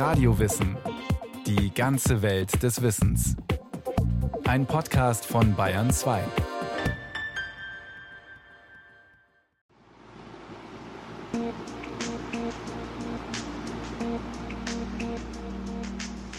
Radiowissen. 0.00 0.78
Die 1.46 1.74
ganze 1.74 2.22
Welt 2.22 2.62
des 2.62 2.80
Wissens. 2.80 3.36
Ein 4.48 4.64
Podcast 4.64 5.26
von 5.26 5.54
Bayern 5.54 5.90
2. 5.90 6.22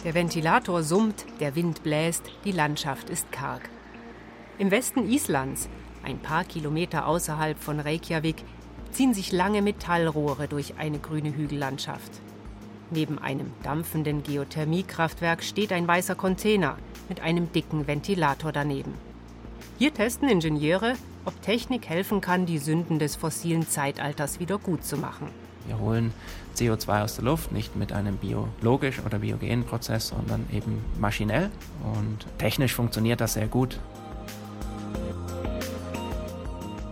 Der 0.05 0.15
Ventilator 0.15 0.81
summt, 0.81 1.27
der 1.39 1.53
Wind 1.55 1.83
bläst, 1.83 2.23
die 2.43 2.51
Landschaft 2.51 3.11
ist 3.11 3.31
karg. 3.31 3.69
Im 4.57 4.71
Westen 4.71 5.07
Islands, 5.07 5.69
ein 6.01 6.17
paar 6.17 6.45
Kilometer 6.45 7.05
außerhalb 7.05 7.59
von 7.59 7.79
Reykjavik, 7.79 8.43
ziehen 8.91 9.13
sich 9.13 9.31
lange 9.31 9.61
Metallrohre 9.61 10.47
durch 10.47 10.79
eine 10.79 10.97
grüne 10.97 11.35
Hügellandschaft. 11.35 12.23
Neben 12.93 13.19
einem 13.19 13.51
dampfenden 13.63 14.21
Geothermiekraftwerk 14.21 15.43
steht 15.43 15.71
ein 15.71 15.87
weißer 15.87 16.15
Container 16.15 16.77
mit 17.07 17.21
einem 17.21 17.51
dicken 17.53 17.87
Ventilator 17.87 18.51
daneben. 18.51 18.93
Hier 19.79 19.93
testen 19.93 20.27
Ingenieure, 20.27 20.95
ob 21.23 21.41
Technik 21.41 21.87
helfen 21.87 22.19
kann, 22.19 22.45
die 22.45 22.57
Sünden 22.57 22.99
des 22.99 23.15
fossilen 23.15 23.67
Zeitalters 23.67 24.41
wieder 24.41 24.57
gut 24.57 24.83
zu 24.83 24.97
machen. 24.97 25.27
Wir 25.67 25.79
holen 25.79 26.13
CO2 26.57 27.03
aus 27.03 27.15
der 27.15 27.23
Luft, 27.23 27.53
nicht 27.53 27.77
mit 27.77 27.93
einem 27.93 28.17
biologisch 28.17 28.99
oder 29.05 29.19
biogenen 29.19 29.63
Prozess, 29.63 30.09
sondern 30.09 30.45
eben 30.51 30.83
maschinell. 30.99 31.49
Und 31.95 32.25
technisch 32.39 32.73
funktioniert 32.73 33.21
das 33.21 33.33
sehr 33.33 33.47
gut. 33.47 33.79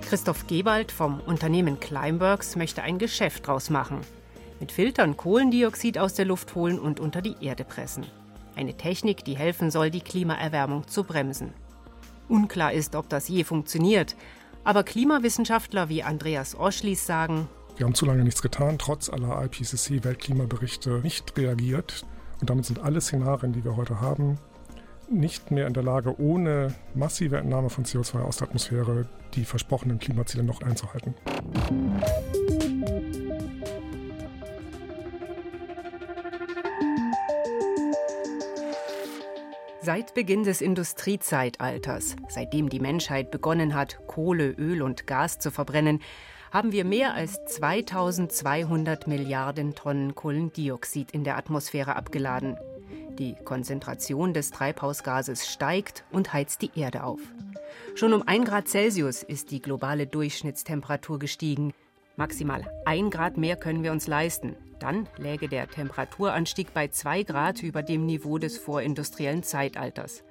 Christoph 0.08 0.48
Gewald 0.48 0.94
vom 0.94 1.20
Unternehmen 1.20 1.80
Climeworks 1.80 2.56
möchte 2.56 2.84
ein 2.84 3.00
Geschäft 3.00 3.48
draus 3.48 3.70
machen. 3.70 4.00
Mit 4.60 4.72
Filtern 4.72 5.16
Kohlendioxid 5.16 5.98
aus 5.98 6.14
der 6.14 6.26
Luft 6.26 6.56
holen 6.56 6.80
und 6.80 7.00
unter 7.00 7.22
die 7.22 7.36
Erde 7.42 7.64
pressen. 7.64 8.06
Eine 8.56 8.76
Technik, 8.76 9.24
die 9.24 9.38
helfen 9.38 9.72
soll, 9.72 9.90
die 9.90 10.02
Klimaerwärmung 10.02 10.88
zu 10.88 11.06
bremsen. 11.06 11.54
Unklar 12.28 12.74
ist, 12.74 12.96
ob 12.96 13.08
das 13.08 13.30
je 13.30 13.46
funktioniert. 13.46 14.16
Aber 14.66 14.84
Klimawissenschaftler 14.84 15.88
wie 15.88 16.04
Andreas 16.04 16.56
Oschlis 16.60 17.06
sagen, 17.06 17.48
wir 17.78 17.86
haben 17.86 17.96
zu 17.96 18.06
lange 18.06 18.26
nichts 18.26 18.42
getan, 18.42 18.78
trotz 18.78 19.10
aller 19.10 19.42
IPCC-Weltklimaberichte 19.46 21.00
nicht 21.02 21.38
reagiert. 21.38 22.06
Und 22.42 22.50
damit 22.50 22.66
sind 22.66 22.80
alle 22.80 23.00
Szenarien, 23.00 23.54
die 23.54 23.64
wir 23.64 23.78
heute 23.78 24.02
haben, 24.02 24.38
nicht 25.10 25.52
mehr 25.52 25.66
in 25.66 25.74
der 25.74 25.84
Lage, 25.84 26.20
ohne 26.20 26.76
massive 26.94 27.38
Entnahme 27.38 27.70
von 27.70 27.86
CO2 27.86 28.20
aus 28.20 28.36
der 28.36 28.50
Atmosphäre 28.50 29.08
die 29.34 29.46
versprochenen 29.46 29.98
Klimaziele 29.98 30.44
noch 30.44 30.62
einzuhalten. 30.62 31.16
Seit 39.82 40.14
Beginn 40.14 40.44
des 40.44 40.60
Industriezeitalters, 40.60 42.18
seitdem 42.28 42.68
die 42.68 42.82
Menschheit 42.82 43.32
begonnen 43.32 43.76
hat, 43.76 43.98
Kohle, 44.08 44.50
Öl 44.52 44.82
und 44.82 45.08
Gas 45.08 45.40
zu 45.40 45.52
verbrennen, 45.52 46.02
haben 46.52 46.74
wir 46.74 46.84
mehr 46.84 47.14
als 47.14 47.40
2200 47.46 49.08
Milliarden 49.08 49.76
Tonnen 49.76 50.16
Kohlendioxid 50.16 51.12
in 51.12 51.24
der 51.24 51.38
Atmosphäre 51.38 51.96
abgeladen. 51.96 52.58
Die 53.18 53.36
Konzentration 53.46 54.34
des 54.34 54.52
Treibhausgases 54.52 55.48
steigt 55.50 56.04
und 56.12 56.34
heizt 56.34 56.62
die 56.62 56.72
Erde 56.76 57.04
auf. 57.04 57.22
Schon 57.96 58.14
um 58.14 58.28
1 58.28 58.50
Grad 58.50 58.68
Celsius 58.68 59.24
ist 59.24 59.50
die 59.50 59.62
globale 59.62 60.08
Durchschnittstemperatur 60.08 61.20
gestiegen. 61.20 61.74
Maximal 62.18 62.70
1 62.86 63.12
Grad 63.12 63.38
mehr 63.38 63.56
können 63.56 63.84
wir 63.84 63.94
uns 63.94 64.08
leisten. 64.08 64.58
Dann 64.80 65.08
läge 65.18 65.50
der 65.50 65.68
Temperaturanstieg 65.68 66.74
bei 66.74 66.88
2 66.88 67.24
Grad 67.24 67.64
über 67.64 67.84
dem 67.84 68.06
Niveau 68.06 68.38
des 68.38 68.58
vorindustriellen 68.58 69.44
Zeitalters. 69.44 70.24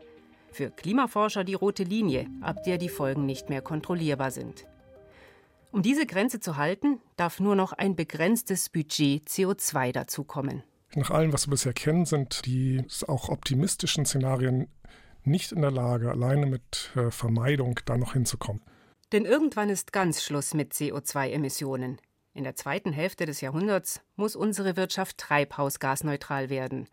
Für 0.51 0.71
Klimaforscher 0.71 1.45
die 1.45 1.55
rote 1.55 1.85
Linie, 1.85 2.27
ab 2.41 2.63
der 2.65 2.79
die 2.79 2.89
Folgen 2.89 3.27
nicht 3.27 3.51
mehr 3.51 3.61
kontrollierbar 3.61 4.31
sind. 4.31 4.67
Um 5.71 5.83
diese 5.83 6.07
Grenze 6.07 6.41
zu 6.41 6.57
halten, 6.57 7.01
darf 7.17 7.41
nur 7.41 7.55
noch 7.55 7.73
ein 7.73 7.95
begrenztes 7.95 8.71
Budget 8.71 9.29
CO2 9.29 9.93
dazukommen. 9.93 10.63
Nach 10.95 11.11
allem, 11.11 11.35
was 11.35 11.47
wir 11.47 11.51
bisher 11.51 11.75
kennen, 11.75 12.07
sind 12.07 12.47
die 12.47 12.83
auch 13.07 13.29
optimistischen 13.29 14.07
Szenarien 14.07 14.69
nicht 15.25 15.53
in 15.53 15.61
der 15.61 15.71
Lage, 15.71 16.11
alleine 16.11 16.47
mit 16.47 16.91
äh, 16.97 17.11
Vermeidung 17.11 17.79
da 17.85 17.99
noch 17.99 18.15
hinzukommen. 18.15 18.63
Denn 19.13 19.27
irgendwann 19.27 19.69
ist 19.69 19.93
ganz 19.93 20.23
Schluss 20.23 20.55
mit 20.55 20.73
CO2-Emissionen. 20.73 21.99
In 22.39 22.45
der 22.45 22.55
zweiten 22.55 22.93
Hälfte 22.93 23.27
des 23.27 23.41
Jahrhunderts 23.41 24.01
muss 24.15 24.37
unsere 24.37 24.77
Wirtschaft 24.77 25.19
treibhausgasneutral 25.19 26.51
werden. 26.51 26.87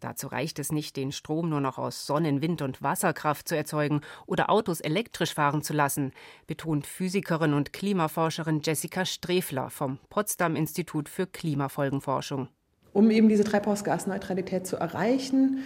Dazu 0.00 0.26
reicht 0.26 0.58
es 0.58 0.72
nicht, 0.72 0.98
den 0.98 1.10
Strom 1.10 1.48
nur 1.48 1.62
noch 1.62 1.78
aus 1.78 2.04
Sonnen-, 2.06 2.42
Wind- 2.42 2.60
und 2.60 2.82
Wasserkraft 2.82 3.48
zu 3.48 3.56
erzeugen 3.56 4.02
oder 4.26 4.50
Autos 4.50 4.80
elektrisch 4.80 5.32
fahren 5.32 5.62
zu 5.62 5.72
lassen, 5.72 6.12
betont 6.46 6.86
Physikerin 6.86 7.54
und 7.54 7.72
Klimaforscherin 7.72 8.60
Jessica 8.62 9.06
Strefler 9.06 9.70
vom 9.70 9.96
Potsdam 10.10 10.54
Institut 10.54 11.08
für 11.08 11.26
Klimafolgenforschung. 11.26 12.48
Um 12.92 13.10
eben 13.10 13.30
diese 13.30 13.44
Treibhausgasneutralität 13.44 14.66
zu 14.66 14.76
erreichen, 14.76 15.60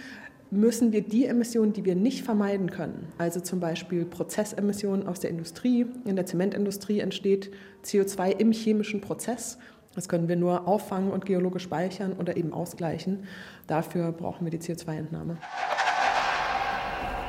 müssen 0.51 0.91
wir 0.91 1.01
die 1.01 1.25
Emissionen, 1.25 1.73
die 1.73 1.85
wir 1.85 1.95
nicht 1.95 2.23
vermeiden 2.23 2.71
können, 2.71 3.07
also 3.17 3.39
zum 3.39 3.59
Beispiel 3.59 4.05
Prozessemissionen 4.05 5.07
aus 5.07 5.19
der 5.19 5.29
Industrie, 5.29 5.85
in 6.05 6.15
der 6.15 6.25
Zementindustrie 6.25 6.99
entsteht 6.99 7.51
CO2 7.83 8.31
im 8.31 8.51
chemischen 8.51 9.01
Prozess. 9.01 9.59
Das 9.95 10.07
können 10.07 10.27
wir 10.27 10.35
nur 10.35 10.67
auffangen 10.67 11.11
und 11.11 11.25
geologisch 11.25 11.63
speichern 11.63 12.13
oder 12.13 12.37
eben 12.37 12.53
ausgleichen. 12.53 13.27
Dafür 13.67 14.11
brauchen 14.11 14.45
wir 14.45 14.51
die 14.51 14.59
CO2-Entnahme. 14.59 15.37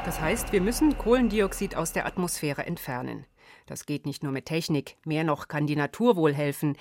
Das 0.04 0.20
heißt, 0.20 0.52
wir 0.52 0.60
müssen 0.60 0.96
Kohlendioxid 0.96 1.76
aus 1.76 1.92
der 1.92 2.06
Atmosphäre 2.06 2.64
entfernen. 2.66 3.26
Das 3.66 3.86
geht 3.86 4.06
nicht 4.06 4.22
nur 4.22 4.32
mit 4.32 4.46
Technik, 4.46 4.96
mehr 5.04 5.24
noch 5.24 5.48
kann 5.48 5.66
die 5.66 5.76
Natur 5.76 6.16
wohl 6.16 6.34
helfen. 6.34 6.76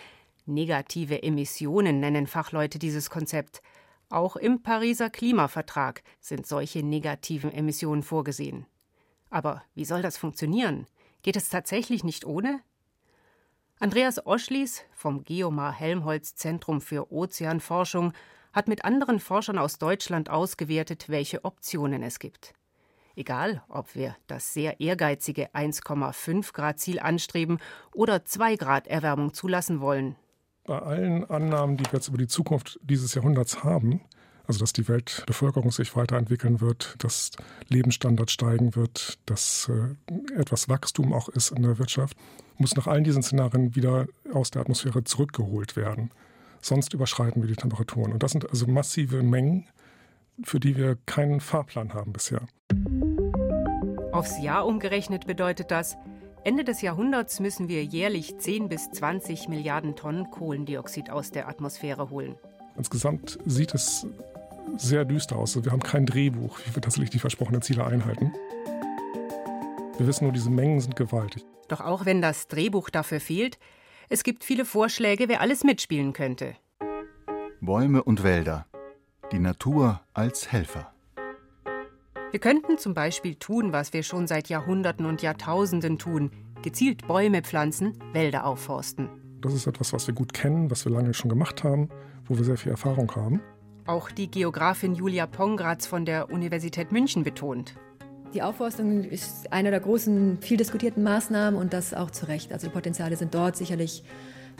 Negative 0.45 1.21
Emissionen 1.21 1.99
nennen 1.99 2.27
Fachleute 2.27 2.79
dieses 2.79 3.09
Konzept. 3.09 3.61
Auch 4.09 4.35
im 4.35 4.63
Pariser 4.63 5.11
Klimavertrag 5.11 6.03
sind 6.19 6.47
solche 6.47 6.81
negativen 6.83 7.51
Emissionen 7.51 8.01
vorgesehen. 8.01 8.65
Aber 9.29 9.63
wie 9.75 9.85
soll 9.85 10.01
das 10.01 10.17
funktionieren? 10.17 10.87
Geht 11.21 11.35
es 11.35 11.49
tatsächlich 11.49 12.03
nicht 12.03 12.25
ohne? 12.25 12.61
Andreas 13.79 14.25
Oschlis 14.25 14.83
vom 14.93 15.23
Geomar 15.23 15.71
Helmholtz 15.73 16.35
Zentrum 16.35 16.81
für 16.81 17.11
Ozeanforschung 17.13 18.13
hat 18.51 18.67
mit 18.67 18.83
anderen 18.83 19.19
Forschern 19.19 19.59
aus 19.59 19.77
Deutschland 19.77 20.29
ausgewertet, 20.29 21.07
welche 21.07 21.45
Optionen 21.45 22.01
es 22.01 22.17
gibt. 22.17 22.55
Egal, 23.15 23.63
ob 23.69 23.95
wir 23.95 24.15
das 24.27 24.53
sehr 24.53 24.79
ehrgeizige 24.79 25.53
1,5 25.53 26.51
Grad 26.53 26.79
Ziel 26.79 26.99
anstreben 26.99 27.59
oder 27.93 28.25
2 28.25 28.55
Grad 28.55 28.87
Erwärmung 28.87 29.33
zulassen 29.33 29.81
wollen, 29.81 30.15
bei 30.69 30.79
allen 30.83 31.27
Annahmen, 31.27 31.77
die 31.77 31.85
wir 31.85 31.93
jetzt 31.93 32.09
über 32.09 32.19
die 32.19 32.27
Zukunft 32.27 32.79
dieses 32.83 33.15
Jahrhunderts 33.15 33.63
haben, 33.63 34.01
also 34.45 34.59
dass 34.59 34.71
die 34.71 34.87
Weltbevölkerung 34.87 35.71
sich 35.71 35.95
weiterentwickeln 35.95 36.61
wird, 36.61 36.93
dass 36.99 37.31
Lebensstandard 37.69 38.29
steigen 38.29 38.75
wird, 38.75 39.17
dass 39.25 39.67
äh, 39.67 40.39
etwas 40.39 40.69
Wachstum 40.69 41.11
auch 41.11 41.27
ist 41.27 41.49
in 41.49 41.63
der 41.63 41.79
Wirtschaft, 41.79 42.15
muss 42.57 42.75
nach 42.75 42.85
allen 42.85 43.03
diesen 43.03 43.23
Szenarien 43.23 43.75
wieder 43.75 44.05
aus 44.31 44.51
der 44.51 44.61
Atmosphäre 44.61 45.03
zurückgeholt 45.03 45.75
werden. 45.75 46.11
Sonst 46.61 46.93
überschreiten 46.93 47.41
wir 47.41 47.49
die 47.49 47.55
Temperaturen. 47.55 48.13
Und 48.13 48.21
das 48.21 48.31
sind 48.31 48.47
also 48.47 48.67
massive 48.67 49.23
Mengen, 49.23 49.65
für 50.43 50.59
die 50.59 50.77
wir 50.77 50.99
keinen 51.07 51.39
Fahrplan 51.39 51.95
haben 51.95 52.13
bisher. 52.13 52.41
Aufs 54.11 54.39
Jahr 54.39 54.67
umgerechnet 54.67 55.25
bedeutet 55.25 55.71
das, 55.71 55.97
Ende 56.45 56.63
des 56.63 56.81
Jahrhunderts 56.81 57.41
müssen 57.41 57.67
wir 57.67 57.83
jährlich 57.83 58.37
10 58.37 58.69
bis 58.69 58.89
20 58.91 59.49
Milliarden 59.49 59.95
Tonnen 59.95 60.31
Kohlendioxid 60.31 61.09
aus 61.09 61.31
der 61.31 61.49
Atmosphäre 61.49 62.09
holen. 62.09 62.35
Insgesamt 62.77 63.37
sieht 63.45 63.73
es 63.73 64.07
sehr 64.77 65.03
düster 65.03 65.35
aus. 65.35 65.55
Also 65.55 65.65
wir 65.65 65.73
haben 65.73 65.83
kein 65.83 66.05
Drehbuch, 66.05 66.59
wie 66.65 66.73
wir 66.73 66.81
tatsächlich 66.81 67.09
die 67.09 67.19
versprochenen 67.19 67.61
Ziele 67.61 67.85
einhalten. 67.85 68.33
Wir 69.97 70.07
wissen 70.07 70.23
nur, 70.23 70.33
diese 70.33 70.49
Mengen 70.49 70.79
sind 70.79 70.95
gewaltig. 70.95 71.43
Doch 71.67 71.81
auch 71.81 72.05
wenn 72.05 72.21
das 72.21 72.47
Drehbuch 72.47 72.89
dafür 72.89 73.19
fehlt, 73.19 73.59
es 74.07 74.23
gibt 74.23 74.45
viele 74.45 74.63
Vorschläge, 74.63 75.27
wer 75.27 75.41
alles 75.41 75.65
mitspielen 75.65 76.13
könnte. 76.13 76.55
Bäume 77.59 78.01
und 78.01 78.23
Wälder. 78.23 78.65
Die 79.33 79.39
Natur 79.39 79.99
als 80.13 80.51
Helfer. 80.51 80.91
Wir 82.31 82.39
könnten 82.39 82.77
zum 82.77 82.93
Beispiel 82.93 83.33
tun, 83.33 83.73
was 83.73 83.91
wir 83.91 84.03
schon 84.03 84.27
seit 84.27 84.49
Jahrhunderten 84.49 85.07
und 85.07 85.23
Jahrtausenden 85.23 85.97
tun: 85.97 86.29
gezielt 86.61 87.07
Bäume 87.07 87.41
pflanzen, 87.41 87.97
Wälder 88.13 88.45
aufforsten. 88.45 89.09
Das 89.41 89.55
ist 89.55 89.65
etwas, 89.65 89.93
was 89.93 90.05
wir 90.05 90.13
gut 90.13 90.31
kennen, 90.31 90.69
was 90.69 90.85
wir 90.85 90.91
lange 90.91 91.15
schon 91.15 91.29
gemacht 91.29 91.63
haben, 91.63 91.89
wo 92.25 92.37
wir 92.37 92.43
sehr 92.43 92.57
viel 92.57 92.71
Erfahrung 92.71 93.11
haben. 93.15 93.41
Auch 93.87 94.11
die 94.11 94.29
Geografin 94.29 94.93
Julia 94.93 95.25
Pongratz 95.25 95.87
von 95.87 96.05
der 96.05 96.31
Universität 96.31 96.91
München 96.91 97.23
betont. 97.23 97.73
Die 98.35 98.43
Aufforstung 98.43 99.05
ist 99.05 99.51
eine 99.51 99.71
der 99.71 99.79
großen, 99.79 100.37
viel 100.39 100.57
diskutierten 100.57 101.01
Maßnahmen 101.01 101.59
und 101.59 101.73
das 101.73 101.95
auch 101.95 102.11
zu 102.11 102.27
Recht. 102.27 102.53
Also 102.53 102.67
die 102.67 102.73
Potenziale 102.73 103.15
sind 103.15 103.33
dort 103.33 103.57
sicherlich 103.57 104.03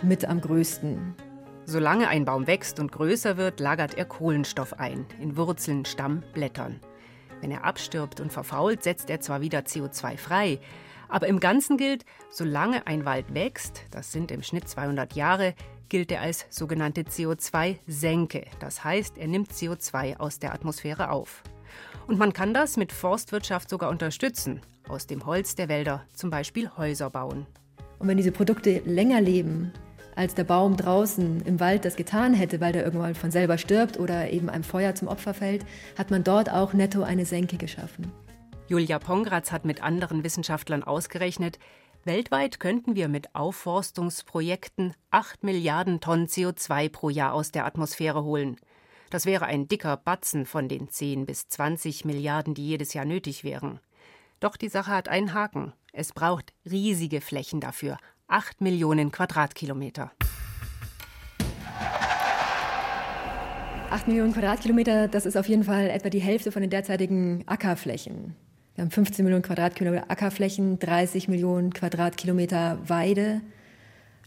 mit 0.02 0.26
am 0.26 0.42
größten. 0.42 1.14
Solange 1.66 2.08
ein 2.08 2.26
Baum 2.26 2.48
wächst 2.48 2.80
und 2.80 2.92
größer 2.92 3.38
wird, 3.38 3.60
lagert 3.60 3.96
er 3.96 4.06
Kohlenstoff 4.06 4.80
ein, 4.80 5.06
in 5.22 5.38
Wurzeln, 5.38 5.86
Stamm, 5.86 6.24
Blättern. 6.34 6.80
Wenn 7.42 7.52
er 7.52 7.64
abstirbt 7.64 8.20
und 8.20 8.32
verfault, 8.32 8.84
setzt 8.84 9.10
er 9.10 9.22
zwar 9.22 9.42
wieder 9.42 9.60
CO2 9.60 10.18
frei, 10.18 10.60
aber 11.08 11.28
im 11.28 11.40
Ganzen 11.40 11.78
gilt, 11.78 12.06
solange 12.30 12.86
ein 12.86 13.04
Wald 13.04 13.34
wächst, 13.34 13.84
das 13.92 14.12
sind 14.12 14.32
im 14.32 14.44
Schnitt 14.44 14.70
200 14.70 15.14
Jahre, 15.14 15.56
gilt 15.90 16.12
er 16.12 16.22
als 16.22 16.46
sogenannte 16.52 17.02
CO2-Senke. 17.02 18.46
Das 18.60 18.84
heißt, 18.84 19.18
er 19.18 19.28
nimmt 19.28 19.52
CO2 19.52 20.18
aus 20.18 20.38
der 20.38 20.54
Atmosphäre 20.54 21.10
auf. 21.10 21.42
Und 22.08 22.20
man 22.20 22.32
kann 22.32 22.54
das 22.54 22.78
mit 22.78 22.92
Forstwirtschaft 22.92 23.70
sogar 23.70 23.90
unterstützen. 23.90 24.62
Aus 24.88 25.08
dem 25.08 25.26
Holz 25.26 25.56
der 25.56 25.68
Wälder 25.68 26.06
zum 26.14 26.30
Beispiel 26.30 26.70
Häuser 26.78 27.10
bauen. 27.10 27.48
Und 27.98 28.08
wenn 28.08 28.18
diese 28.18 28.32
Produkte 28.32 28.82
länger 28.86 29.20
leben, 29.20 29.74
als 30.16 30.36
der 30.36 30.44
Baum 30.44 30.78
draußen 30.78 31.42
im 31.42 31.60
Wald 31.60 31.86
das 31.86 31.96
getan 31.96 32.34
hätte, 32.34 32.60
weil 32.60 32.74
der 32.74 32.84
irgendwann 32.84 33.16
von 33.16 33.32
selber 33.32 33.58
stirbt 33.58 34.00
oder 34.00 34.30
eben 34.32 34.50
einem 34.50 34.64
Feuer 34.64 34.96
zum 34.96 35.08
Opfer 35.08 35.34
fällt, 35.34 35.66
hat 35.98 36.12
man 36.12 36.24
dort 36.24 36.52
auch 36.52 36.74
netto 36.74 37.04
eine 37.04 37.26
Senke 37.26 37.58
geschaffen. 37.58 38.12
Julia 38.68 39.00
Pongratz 39.00 39.52
hat 39.52 39.66
mit 39.66 39.82
anderen 39.82 40.24
Wissenschaftlern 40.24 40.84
ausgerechnet, 40.84 41.58
weltweit 42.06 42.60
könnten 42.60 42.96
wir 42.96 43.08
mit 43.08 43.34
Aufforstungsprojekten 43.36 44.94
8 45.12 45.44
Milliarden 45.44 46.00
Tonnen 46.00 46.28
CO2 46.28 46.90
pro 46.90 47.10
Jahr 47.10 47.34
aus 47.34 47.52
der 47.52 47.66
Atmosphäre 47.66 48.24
holen. 48.24 48.58
Das 49.10 49.26
wäre 49.26 49.46
ein 49.46 49.68
dicker 49.68 49.98
Batzen 49.98 50.46
von 50.46 50.68
den 50.68 50.90
10 50.90 51.26
bis 51.26 51.48
20 51.48 52.06
Milliarden, 52.06 52.54
die 52.54 52.68
jedes 52.68 52.94
Jahr 52.94 53.06
nötig 53.06 53.44
wären. 53.44 53.80
Doch 54.40 54.56
die 54.56 54.70
Sache 54.70 54.92
hat 54.92 55.10
einen 55.10 55.34
Haken. 55.34 55.74
Es 55.92 56.14
braucht 56.14 56.54
riesige 56.70 57.22
Flächen 57.22 57.60
dafür. 57.60 57.98
8 58.32 58.62
Millionen 58.62 59.12
Quadratkilometer. 59.12 60.12
8 63.90 64.08
Millionen 64.08 64.34
Quadratkilometer, 64.34 65.08
das 65.08 65.26
ist 65.26 65.36
auf 65.36 65.50
jeden 65.50 65.64
Fall 65.64 65.90
etwa 65.90 66.12
die 66.12 66.20
Hälfte 66.20 66.52
von 66.52 66.62
den 66.62 66.70
derzeitigen 66.70 67.44
Ackerflächen. 67.48 68.36
Wir 68.76 68.84
haben 68.84 68.92
15 68.92 69.26
Millionen 69.26 69.42
Quadratkilometer 69.42 70.12
Ackerflächen, 70.12 70.78
30 70.78 71.28
Millionen 71.28 71.74
Quadratkilometer 71.74 72.78
Weide. 72.88 73.42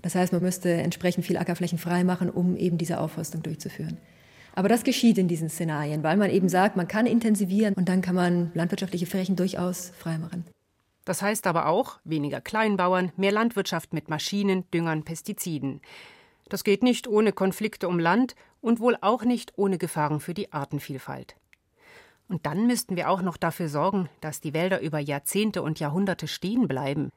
Das 0.03 0.17
heißt, 0.17 0.33
man 0.33 0.43
müsste 0.43 0.73
entsprechend 0.73 1.25
viel 1.25 1.37
Ackerflächen 1.37 1.79
freimachen, 1.79 2.29
um 2.29 2.57
eben 2.57 2.79
diese 2.79 2.99
Aufforstung 2.99 3.45
durchzuführen. 3.45 3.99
Aber 4.57 4.69
das 4.69 4.83
geschieht 4.83 5.17
in 5.17 5.29
diesen 5.29 5.49
Szenarien, 5.49 6.03
weil 6.03 6.17
man 6.17 6.29
eben 6.29 6.49
sagt, 6.49 6.77
man 6.77 6.89
kann 6.89 7.07
intensivieren 7.07 7.75
und 7.75 7.89
dann 7.89 8.03
kann 8.03 8.17
man 8.17 8.51
landwirtschaftliche 8.55 9.07
Flächen 9.07 9.37
durchaus 9.37 9.93
freimachen. 9.97 10.45
Das 11.05 11.23
heißt 11.23 11.47
aber 11.47 11.67
auch 11.67 11.99
weniger 12.05 12.41
Kleinbauern, 12.41 13.13
mehr 13.17 13.33
Landwirtschaft 13.33 13.93
mit 13.93 14.09
Maschinen, 14.09 14.65
Düngern, 14.71 15.03
Pestiziden. 15.03 15.81
Das 16.49 16.65
geht 16.65 16.83
nicht 16.83 17.09
ohne 17.09 17.33
Konflikte 17.33 17.89
um 17.89 17.99
Land 17.99 18.35
und 18.61 18.79
wohl 18.79 18.97
auch 19.01 19.25
nicht 19.25 19.53
ohne 19.57 19.79
Gefahren 19.79 20.21
für 20.21 20.35
die 20.35 20.53
Artenvielfalt. 20.53 21.37
Und 22.29 22.47
dann 22.47 22.67
müssten 22.67 22.97
wir 22.97 23.11
auch 23.11 23.23
noch 23.23 23.37
dafür 23.37 23.69
sorgen, 23.69 24.09
dass 24.21 24.41
die 24.41 24.55
Wälder 24.55 24.81
über 24.81 24.99
Jahrzehnte 24.99 25.63
und 25.63 25.81
Jahrhunderte 25.81 26.29
stehen 26.29 26.69
bleiben. 26.69 27.11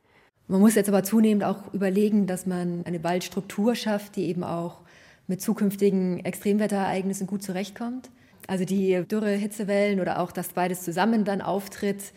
Man 0.47 0.59
muss 0.59 0.75
jetzt 0.75 0.89
aber 0.89 1.03
zunehmend 1.03 1.43
auch 1.43 1.73
überlegen, 1.73 2.27
dass 2.27 2.45
man 2.45 2.85
eine 2.85 3.03
Waldstruktur 3.03 3.75
schafft, 3.75 4.15
die 4.15 4.25
eben 4.25 4.43
auch 4.43 4.81
mit 5.27 5.41
zukünftigen 5.41 6.23
Extremwetterereignissen 6.23 7.27
gut 7.27 7.43
zurechtkommt. 7.43 8.09
Also 8.47 8.63
die 8.63 9.03
Dürre, 9.07 9.31
Hitzewellen 9.31 9.99
oder 9.99 10.19
auch, 10.19 10.31
dass 10.31 10.49
beides 10.49 10.83
zusammen 10.83 11.25
dann 11.25 11.41
auftritt, 11.41 12.13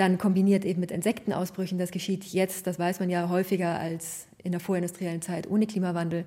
dann 0.00 0.16
kombiniert 0.16 0.64
eben 0.64 0.80
mit 0.80 0.90
Insektenausbrüchen. 0.90 1.78
Das 1.78 1.90
geschieht 1.90 2.24
jetzt, 2.24 2.66
das 2.66 2.78
weiß 2.78 3.00
man 3.00 3.10
ja 3.10 3.28
häufiger 3.28 3.78
als 3.78 4.26
in 4.42 4.52
der 4.52 4.60
vorindustriellen 4.60 5.20
Zeit 5.20 5.46
ohne 5.46 5.66
Klimawandel. 5.66 6.24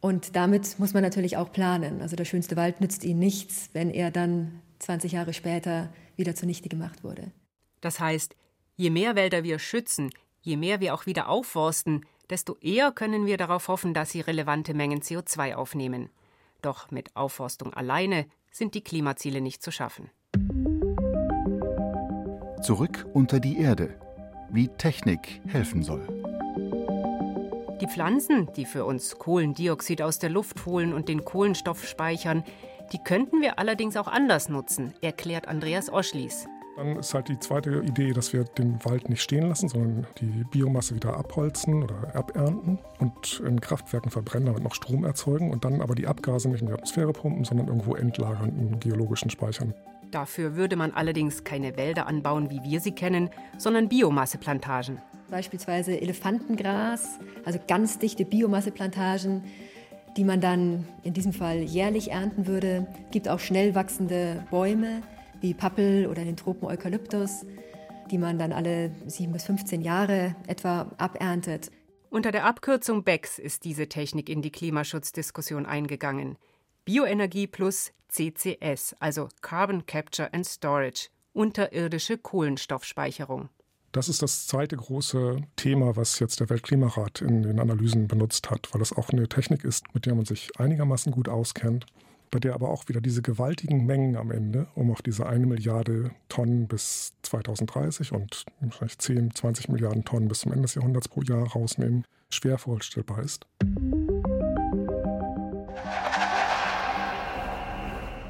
Und 0.00 0.36
damit 0.36 0.78
muss 0.78 0.92
man 0.92 1.02
natürlich 1.02 1.38
auch 1.38 1.50
planen. 1.50 2.02
Also 2.02 2.16
der 2.16 2.26
schönste 2.26 2.54
Wald 2.56 2.82
nützt 2.82 3.04
ihnen 3.04 3.18
nichts, 3.18 3.70
wenn 3.72 3.90
er 3.90 4.10
dann 4.10 4.60
20 4.80 5.12
Jahre 5.12 5.32
später 5.32 5.90
wieder 6.16 6.34
zunichte 6.34 6.68
gemacht 6.68 7.02
wurde. 7.02 7.32
Das 7.80 7.98
heißt, 7.98 8.36
je 8.76 8.90
mehr 8.90 9.16
Wälder 9.16 9.42
wir 9.42 9.58
schützen, 9.58 10.10
je 10.42 10.58
mehr 10.58 10.80
wir 10.80 10.92
auch 10.92 11.06
wieder 11.06 11.28
aufforsten, 11.28 12.04
desto 12.28 12.58
eher 12.60 12.92
können 12.92 13.24
wir 13.24 13.38
darauf 13.38 13.68
hoffen, 13.68 13.94
dass 13.94 14.10
sie 14.10 14.20
relevante 14.20 14.74
Mengen 14.74 15.00
CO2 15.00 15.54
aufnehmen. 15.54 16.10
Doch 16.60 16.90
mit 16.90 17.16
Aufforstung 17.16 17.72
alleine 17.72 18.26
sind 18.52 18.74
die 18.74 18.84
Klimaziele 18.84 19.40
nicht 19.40 19.62
zu 19.62 19.70
schaffen. 19.70 20.10
Zurück 22.62 23.06
unter 23.14 23.38
die 23.38 23.58
Erde. 23.58 23.90
Wie 24.50 24.68
Technik 24.68 25.40
helfen 25.46 25.82
soll. 25.82 26.06
Die 27.80 27.86
Pflanzen, 27.86 28.48
die 28.56 28.64
für 28.64 28.84
uns 28.84 29.18
Kohlendioxid 29.18 30.02
aus 30.02 30.18
der 30.18 30.30
Luft 30.30 30.66
holen 30.66 30.92
und 30.92 31.08
den 31.08 31.24
Kohlenstoff 31.24 31.86
speichern, 31.86 32.42
die 32.92 32.98
könnten 32.98 33.40
wir 33.40 33.58
allerdings 33.58 33.96
auch 33.96 34.08
anders 34.08 34.48
nutzen, 34.48 34.92
erklärt 35.00 35.46
Andreas 35.46 35.92
Oschlies. 35.92 36.48
Dann 36.76 36.96
ist 36.96 37.14
halt 37.14 37.28
die 37.28 37.38
zweite 37.38 37.80
Idee, 37.80 38.12
dass 38.12 38.32
wir 38.32 38.44
den 38.44 38.84
Wald 38.84 39.08
nicht 39.08 39.22
stehen 39.22 39.48
lassen, 39.48 39.68
sondern 39.68 40.06
die 40.20 40.44
Biomasse 40.50 40.94
wieder 40.94 41.16
abholzen 41.16 41.82
oder 41.82 42.14
abernten 42.14 42.78
und 42.98 43.42
in 43.44 43.60
Kraftwerken 43.60 44.10
verbrennen, 44.10 44.46
damit 44.46 44.62
noch 44.62 44.74
Strom 44.74 45.04
erzeugen 45.04 45.50
und 45.50 45.64
dann 45.64 45.80
aber 45.80 45.94
die 45.94 46.06
Abgase 46.06 46.48
nicht 46.48 46.60
in 46.60 46.68
die 46.68 46.72
Atmosphäre 46.72 47.12
pumpen, 47.12 47.44
sondern 47.44 47.68
irgendwo 47.68 47.94
entlagern 47.94 48.56
in 48.58 48.80
geologischen 48.80 49.30
Speichern. 49.30 49.74
Dafür 50.10 50.56
würde 50.56 50.76
man 50.76 50.92
allerdings 50.92 51.44
keine 51.44 51.76
Wälder 51.76 52.06
anbauen, 52.06 52.50
wie 52.50 52.62
wir 52.62 52.80
sie 52.80 52.92
kennen, 52.92 53.30
sondern 53.58 53.88
Biomasseplantagen. 53.88 55.00
Beispielsweise 55.30 56.00
Elefantengras, 56.00 57.18
also 57.44 57.58
ganz 57.68 57.98
dichte 57.98 58.24
Biomasseplantagen, 58.24 59.44
die 60.16 60.24
man 60.24 60.40
dann 60.40 60.88
in 61.02 61.12
diesem 61.12 61.32
Fall 61.32 61.58
jährlich 61.58 62.10
ernten 62.10 62.46
würde. 62.46 62.86
Es 63.06 63.10
gibt 63.12 63.28
auch 63.28 63.38
schnell 63.38 63.74
wachsende 63.74 64.44
Bäume 64.50 65.02
wie 65.40 65.54
Pappel 65.54 66.06
oder 66.06 66.24
den 66.24 66.36
Tropen 66.36 66.66
Eukalyptus, 66.66 67.44
die 68.10 68.18
man 68.18 68.38
dann 68.38 68.52
alle 68.52 68.90
7 69.06 69.32
bis 69.32 69.44
15 69.44 69.82
Jahre 69.82 70.34
etwa 70.46 70.90
aberntet. 70.96 71.70
Unter 72.10 72.32
der 72.32 72.46
Abkürzung 72.46 73.04
BECS 73.04 73.38
ist 73.38 73.64
diese 73.64 73.88
Technik 73.88 74.30
in 74.30 74.40
die 74.40 74.50
Klimaschutzdiskussion 74.50 75.66
eingegangen. 75.66 76.38
Bioenergie 76.86 77.46
plus 77.46 77.92
CCS, 78.08 78.94
also 79.00 79.28
Carbon 79.40 79.86
Capture 79.86 80.32
and 80.32 80.46
Storage, 80.46 81.08
unterirdische 81.32 82.18
Kohlenstoffspeicherung. 82.18 83.48
Das 83.92 84.08
ist 84.08 84.20
das 84.22 84.46
zweite 84.46 84.76
große 84.76 85.40
Thema, 85.56 85.96
was 85.96 86.18
jetzt 86.18 86.40
der 86.40 86.50
Weltklimarat 86.50 87.22
in 87.22 87.42
den 87.42 87.58
Analysen 87.58 88.06
benutzt 88.06 88.50
hat, 88.50 88.68
weil 88.72 88.82
es 88.82 88.92
auch 88.92 89.10
eine 89.10 89.28
Technik 89.28 89.64
ist, 89.64 89.94
mit 89.94 90.04
der 90.04 90.14
man 90.14 90.26
sich 90.26 90.50
einigermaßen 90.58 91.10
gut 91.10 91.28
auskennt, 91.28 91.86
bei 92.30 92.38
der 92.38 92.54
aber 92.54 92.68
auch 92.68 92.88
wieder 92.88 93.00
diese 93.00 93.22
gewaltigen 93.22 93.86
Mengen 93.86 94.16
am 94.16 94.30
Ende, 94.30 94.68
um 94.74 94.90
auf 94.90 95.00
diese 95.00 95.26
eine 95.26 95.46
Milliarde 95.46 96.10
Tonnen 96.28 96.68
bis 96.68 97.14
2030 97.22 98.12
und 98.12 98.44
wahrscheinlich 98.60 98.98
10, 98.98 99.34
20 99.34 99.68
Milliarden 99.70 100.04
Tonnen 100.04 100.28
bis 100.28 100.40
zum 100.40 100.52
Ende 100.52 100.62
des 100.62 100.74
Jahrhunderts 100.74 101.08
pro 101.08 101.22
Jahr 101.22 101.48
rausnehmen, 101.48 102.04
schwer 102.30 102.58
vorstellbar 102.58 103.22
ist. 103.22 103.46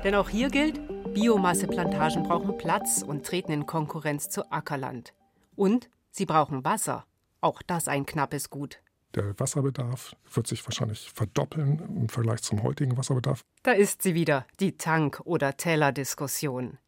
Denn 0.05 0.15
auch 0.15 0.29
hier 0.29 0.49
gilt, 0.49 0.81
Biomasseplantagen 1.13 2.23
brauchen 2.23 2.57
Platz 2.57 3.03
und 3.03 3.27
treten 3.27 3.51
in 3.51 3.67
Konkurrenz 3.67 4.29
zu 4.29 4.51
Ackerland. 4.53 5.13
Und 5.57 5.91
sie 6.11 6.25
brauchen 6.25 6.65
Wasser. 6.65 7.05
Auch 7.41 7.63
das 7.63 7.89
ein 7.89 8.07
knappes 8.07 8.49
Gut. 8.49 8.81
Der 9.15 9.39
Wasserbedarf 9.41 10.15
wird 10.33 10.47
sich 10.47 10.65
wahrscheinlich 10.65 11.11
verdoppeln 11.13 11.81
im 11.97 12.09
Vergleich 12.09 12.43
zum 12.43 12.63
heutigen 12.63 12.97
Wasserbedarf. 12.97 13.43
Da 13.63 13.73
ist 13.73 14.03
sie 14.03 14.15
wieder, 14.15 14.47
die 14.61 14.77
Tank- 14.77 15.21
oder 15.25 15.57
Teller-Diskussion. 15.57 16.79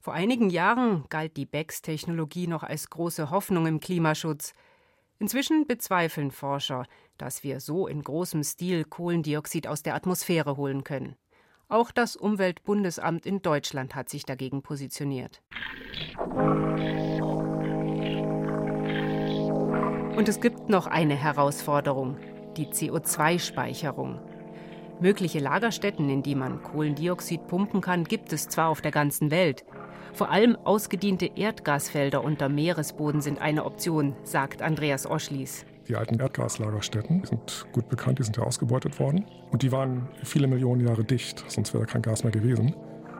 Vor 0.00 0.14
einigen 0.14 0.50
Jahren 0.50 1.04
galt 1.10 1.36
die 1.36 1.46
BECS-Technologie 1.46 2.46
noch 2.46 2.62
als 2.62 2.90
große 2.90 3.30
Hoffnung 3.30 3.66
im 3.66 3.78
Klimaschutz. 3.78 4.54
Inzwischen 5.18 5.66
bezweifeln 5.66 6.30
Forscher, 6.30 6.86
dass 7.18 7.44
wir 7.44 7.60
so 7.60 7.86
in 7.86 8.02
großem 8.02 8.42
Stil 8.42 8.84
Kohlendioxid 8.84 9.66
aus 9.66 9.82
der 9.82 9.94
Atmosphäre 9.94 10.56
holen 10.56 10.82
können. 10.82 11.16
Auch 11.70 11.92
das 11.92 12.16
Umweltbundesamt 12.16 13.24
in 13.26 13.42
Deutschland 13.42 13.94
hat 13.94 14.08
sich 14.08 14.24
dagegen 14.24 14.60
positioniert. 14.60 15.40
Und 20.16 20.28
es 20.28 20.40
gibt 20.40 20.68
noch 20.68 20.88
eine 20.88 21.14
Herausforderung, 21.14 22.16
die 22.56 22.66
CO2-Speicherung. 22.66 24.18
Mögliche 24.98 25.38
Lagerstätten, 25.38 26.10
in 26.10 26.24
die 26.24 26.34
man 26.34 26.60
Kohlendioxid 26.60 27.46
pumpen 27.46 27.80
kann, 27.80 28.02
gibt 28.02 28.32
es 28.32 28.48
zwar 28.48 28.68
auf 28.68 28.80
der 28.80 28.90
ganzen 28.90 29.30
Welt. 29.30 29.64
Vor 30.12 30.28
allem 30.28 30.56
ausgediente 30.56 31.30
Erdgasfelder 31.36 32.24
unter 32.24 32.48
Meeresboden 32.48 33.20
sind 33.20 33.40
eine 33.40 33.64
Option, 33.64 34.16
sagt 34.24 34.60
Andreas 34.60 35.06
Oschlies. 35.06 35.64
Die 35.90 35.96
alten 35.96 36.20
Erdgaslagerstätten 36.20 37.24
sind 37.24 37.66
gut 37.72 37.88
bekannt, 37.88 38.20
die 38.20 38.22
sind 38.22 38.36
ja 38.36 38.44
ausgebeutet 38.44 39.00
worden. 39.00 39.24
Und 39.50 39.64
die 39.64 39.72
waren 39.72 40.06
viele 40.22 40.46
Millionen 40.46 40.86
Jahre 40.86 41.02
dicht, 41.02 41.44
sonst 41.48 41.74
wäre 41.74 41.84
da 41.84 41.92
kein 41.92 42.00
Gas 42.00 42.22
mehr 42.22 42.30
gewesen. 42.30 42.76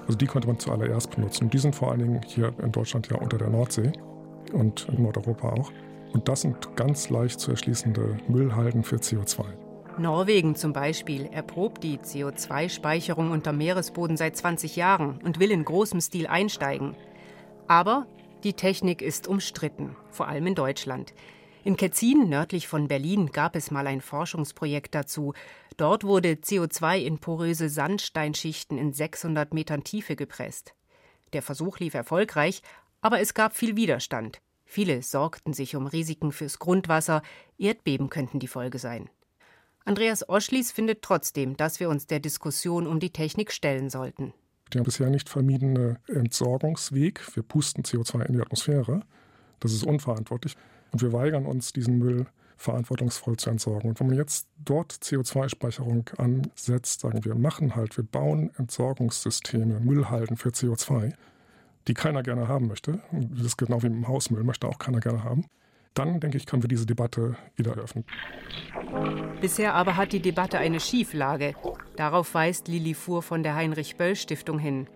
Also 0.07 0.17
die 0.17 0.27
konnte 0.27 0.47
man 0.47 0.57
zuallererst 0.61 1.11
benutzen. 1.11 1.47
Und 1.47 1.53
die 1.53 1.59
sind 1.59 1.75
vor 1.75 1.91
allen 1.91 1.99
Dingen 1.99 2.21
hier 2.25 2.55
in 2.62 2.71
Deutschland 2.71 3.11
ja 3.11 3.17
unter 3.17 3.39
der 3.39 3.50
Nordsee 3.50 3.91
und 4.53 4.89
in 4.89 5.03
Nordeuropa 5.03 5.49
auch. 5.49 5.73
Und 6.12 6.29
das 6.29 6.43
sind 6.43 6.77
ganz 6.77 7.11
leicht 7.11 7.41
zu 7.41 7.50
erschließende 7.50 8.19
Müllhalden 8.29 8.85
für 8.85 8.99
CO2. 8.99 9.47
Norwegen 9.99 10.55
zum 10.55 10.73
Beispiel 10.73 11.27
erprobt 11.27 11.83
die 11.83 11.99
CO2-Speicherung 11.99 13.33
unter 13.33 13.53
Meeresboden 13.53 14.17
seit 14.17 14.37
20 14.37 14.77
Jahren 14.77 15.19
und 15.25 15.41
will 15.41 15.50
in 15.50 15.65
großem 15.65 16.00
Stil 16.00 16.29
einsteigen. 16.29 16.95
Aber 17.67 18.07
die 18.45 18.53
Technik 18.53 19.03
ist 19.03 19.27
umstritten, 19.27 19.97
vor 20.12 20.29
allem 20.29 20.47
in 20.47 20.55
Deutschland. 20.55 21.12
In 21.62 21.76
Ketzin, 21.76 22.31
nördlich 22.31 22.69
von 22.69 22.88
Berlin, 22.88 23.33
gab 23.33 23.55
es 23.55 23.71
mal 23.71 23.87
ein 23.87 24.00
Forschungsprojekt 24.00 24.95
dazu. 24.95 25.35
Dort 25.76 26.05
wurde 26.05 26.33
CO2 26.33 26.99
in 27.00 27.19
poröse 27.19 27.69
Sandsteinschichten 27.69 28.79
in 28.79 28.95
600 28.95 29.52
Metern 29.52 29.85
Tiefe 29.85 30.17
gepresst. 30.17 30.75
Der 31.35 31.43
Versuch 31.43 31.79
lief 31.79 31.93
erfolgreich, 31.93 32.62
aber 33.02 33.21
es 33.21 33.35
gab 33.35 33.55
viel 33.55 33.76
Widerstand. 33.76 34.40
Viele 34.64 35.02
sorgten 35.02 35.52
sich 35.52 35.76
um 35.76 35.87
Risiken 35.87 36.33
fürs 36.33 36.59
Grundwasser, 36.59 37.23
Erdbeben 37.59 38.09
könnten 38.09 38.38
die 38.38 38.49
Folge 38.49 38.79
sein. 38.79 39.11
Andreas 39.85 40.29
Oschlies 40.29 40.73
findet 40.73 41.02
trotzdem, 41.02 41.57
dass 41.57 41.79
wir 41.79 41.90
uns 41.90 42.07
der 42.07 42.21
Diskussion 42.21 42.87
um 42.87 43.00
die 43.00 43.12
Technik 43.12 43.52
stellen 43.52 43.90
sollten. 43.90 44.33
Der 44.73 44.83
bisher 44.83 45.11
nicht 45.11 45.29
vermiedene 45.29 45.99
Entsorgungsweg, 46.07 47.35
wir 47.35 47.43
pusten 47.43 47.83
CO2 47.83 48.26
in 48.26 48.35
die 48.35 48.40
Atmosphäre, 48.40 49.02
das 49.59 49.73
ist 49.73 49.85
unverantwortlich. 49.85 50.57
Und 50.93 51.03
wir 51.03 51.13
weigern 51.13 51.47
uns, 51.47 51.73
diesen 51.73 51.99
Müll 51.99 52.27
verantwortungsvoll 52.57 53.37
zu 53.37 53.51
entsorgen. 53.51 53.89
Und 53.89 54.01
wenn 54.01 54.09
man 54.09 54.17
jetzt 54.17 54.47
dort 54.59 54.93
CO2-Speicherung 54.93 56.11
ansetzt, 56.19 57.01
sagen 57.01 57.25
wir, 57.25 57.35
machen 57.35 57.75
halt, 57.75 57.97
wir 57.97 58.05
bauen 58.05 58.51
Entsorgungssysteme, 58.57 59.81
Müllhalden 59.81 60.37
für 60.37 60.51
CO2, 60.51 61.15
die 61.89 61.95
keiner 61.95 62.23
gerne 62.23 62.49
haben 62.49 62.67
möchte, 62.67 63.01
das 63.13 63.47
ist 63.47 63.57
genau 63.57 63.83
wie 63.83 63.89
mit 63.89 63.97
dem 63.97 64.09
Hausmüll, 64.09 64.45
möchte 64.45 64.69
auch 64.69 64.79
keiner 64.79 65.01
gerne 65.01 65.25
haben, 65.25 65.47
dann 65.95 66.21
denke 66.21 66.37
ich, 66.37 66.47
können 66.47 66.63
wir 66.63 66.69
diese 66.69 66.87
Debatte 66.87 67.37
wieder 67.57 67.73
eröffnen. 67.73 68.05
Bisher 69.41 69.75
aber 69.75 69.97
hat 69.97 70.13
die 70.13 70.21
Debatte 70.21 70.59
eine 70.59 70.81
Schieflage. 70.81 71.55
Darauf 71.97 72.35
weist 72.35 72.69
Lili 72.69 72.95
Fuhr 72.95 73.23
von 73.23 73.43
der 73.43 73.55
Heinrich-Böll-Stiftung 73.55 74.59
hin. 74.59 74.87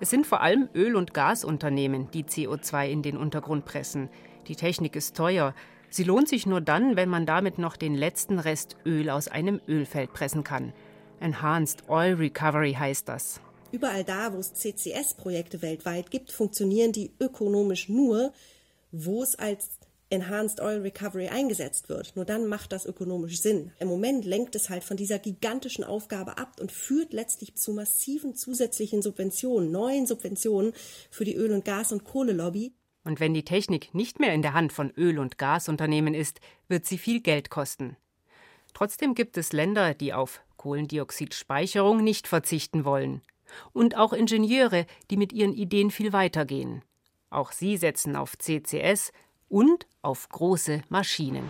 Es 0.00 0.10
sind 0.10 0.26
vor 0.26 0.42
allem 0.42 0.68
Öl- 0.74 0.96
und 0.96 1.14
Gasunternehmen, 1.14 2.10
die 2.12 2.24
CO2 2.24 2.88
in 2.88 3.02
den 3.02 3.16
Untergrund 3.16 3.64
pressen. 3.64 4.10
Die 4.48 4.56
Technik 4.56 4.96
ist 4.96 5.16
teuer. 5.16 5.54
Sie 5.90 6.04
lohnt 6.04 6.28
sich 6.28 6.46
nur 6.46 6.60
dann, 6.60 6.96
wenn 6.96 7.08
man 7.08 7.26
damit 7.26 7.58
noch 7.58 7.76
den 7.76 7.94
letzten 7.94 8.38
Rest 8.38 8.76
Öl 8.84 9.10
aus 9.10 9.28
einem 9.28 9.60
Ölfeld 9.68 10.12
pressen 10.12 10.42
kann. 10.42 10.72
Enhanced 11.20 11.88
Oil 11.88 12.14
Recovery 12.14 12.74
heißt 12.74 13.08
das. 13.08 13.40
Überall 13.72 14.04
da, 14.04 14.32
wo 14.32 14.38
es 14.38 14.54
CCS-Projekte 14.54 15.60
weltweit 15.60 16.10
gibt, 16.10 16.32
funktionieren 16.32 16.92
die 16.92 17.12
ökonomisch 17.20 17.88
nur, 17.88 18.32
wo 18.92 19.22
es 19.22 19.34
als 19.36 19.78
Enhanced 20.10 20.60
Oil 20.60 20.80
Recovery 20.80 21.28
eingesetzt 21.28 21.90
wird. 21.90 22.16
Nur 22.16 22.24
dann 22.24 22.46
macht 22.46 22.72
das 22.72 22.86
ökonomisch 22.86 23.42
Sinn. 23.42 23.72
Im 23.78 23.88
Moment 23.88 24.24
lenkt 24.24 24.54
es 24.54 24.70
halt 24.70 24.84
von 24.84 24.96
dieser 24.96 25.18
gigantischen 25.18 25.84
Aufgabe 25.84 26.38
ab 26.38 26.56
und 26.60 26.72
führt 26.72 27.12
letztlich 27.12 27.56
zu 27.56 27.72
massiven 27.72 28.34
zusätzlichen 28.34 29.02
Subventionen, 29.02 29.70
neuen 29.70 30.06
Subventionen 30.06 30.72
für 31.10 31.26
die 31.26 31.34
Öl- 31.34 31.52
und 31.52 31.66
Gas- 31.66 31.92
und 31.92 32.04
Kohlelobby. 32.04 32.72
Und 33.08 33.20
wenn 33.20 33.32
die 33.32 33.42
Technik 33.42 33.94
nicht 33.94 34.20
mehr 34.20 34.34
in 34.34 34.42
der 34.42 34.52
Hand 34.52 34.70
von 34.70 34.90
Öl- 34.90 35.18
und 35.18 35.38
Gasunternehmen 35.38 36.12
ist, 36.12 36.42
wird 36.68 36.84
sie 36.84 36.98
viel 36.98 37.22
Geld 37.22 37.48
kosten. 37.48 37.96
Trotzdem 38.74 39.14
gibt 39.14 39.38
es 39.38 39.54
Länder, 39.54 39.94
die 39.94 40.12
auf 40.12 40.42
Kohlendioxidspeicherung 40.58 42.04
nicht 42.04 42.28
verzichten 42.28 42.84
wollen. 42.84 43.22
Und 43.72 43.96
auch 43.96 44.12
Ingenieure, 44.12 44.84
die 45.10 45.16
mit 45.16 45.32
ihren 45.32 45.54
Ideen 45.54 45.90
viel 45.90 46.12
weitergehen. 46.12 46.82
Auch 47.30 47.52
sie 47.52 47.78
setzen 47.78 48.14
auf 48.14 48.36
CCS 48.36 49.10
und 49.48 49.86
auf 50.02 50.28
große 50.28 50.82
Maschinen. 50.90 51.48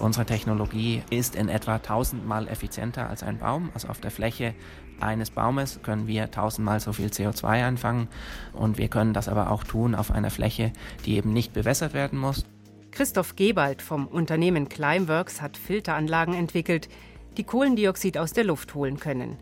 Unsere 0.00 0.24
Technologie 0.24 1.02
ist 1.10 1.36
in 1.36 1.50
etwa 1.50 1.78
tausendmal 1.78 2.48
effizienter 2.48 3.10
als 3.10 3.22
ein 3.22 3.38
Baum. 3.38 3.68
Also 3.74 3.88
auf 3.88 4.00
der 4.00 4.10
Fläche 4.10 4.54
eines 4.98 5.30
Baumes 5.30 5.80
können 5.82 6.06
wir 6.06 6.30
tausendmal 6.30 6.80
so 6.80 6.94
viel 6.94 7.08
CO2 7.08 7.44
einfangen 7.44 8.08
und 8.54 8.78
wir 8.78 8.88
können 8.88 9.12
das 9.12 9.28
aber 9.28 9.50
auch 9.50 9.62
tun 9.62 9.94
auf 9.94 10.10
einer 10.10 10.30
Fläche, 10.30 10.72
die 11.04 11.16
eben 11.16 11.34
nicht 11.34 11.52
bewässert 11.52 11.92
werden 11.92 12.18
muss. 12.18 12.46
Christoph 12.92 13.36
Gebald 13.36 13.82
vom 13.82 14.06
Unternehmen 14.06 14.70
Climeworks 14.70 15.42
hat 15.42 15.58
Filteranlagen 15.58 16.32
entwickelt, 16.32 16.88
die 17.36 17.44
Kohlendioxid 17.44 18.16
aus 18.16 18.32
der 18.32 18.44
Luft 18.44 18.74
holen 18.74 18.98
können. 18.98 19.36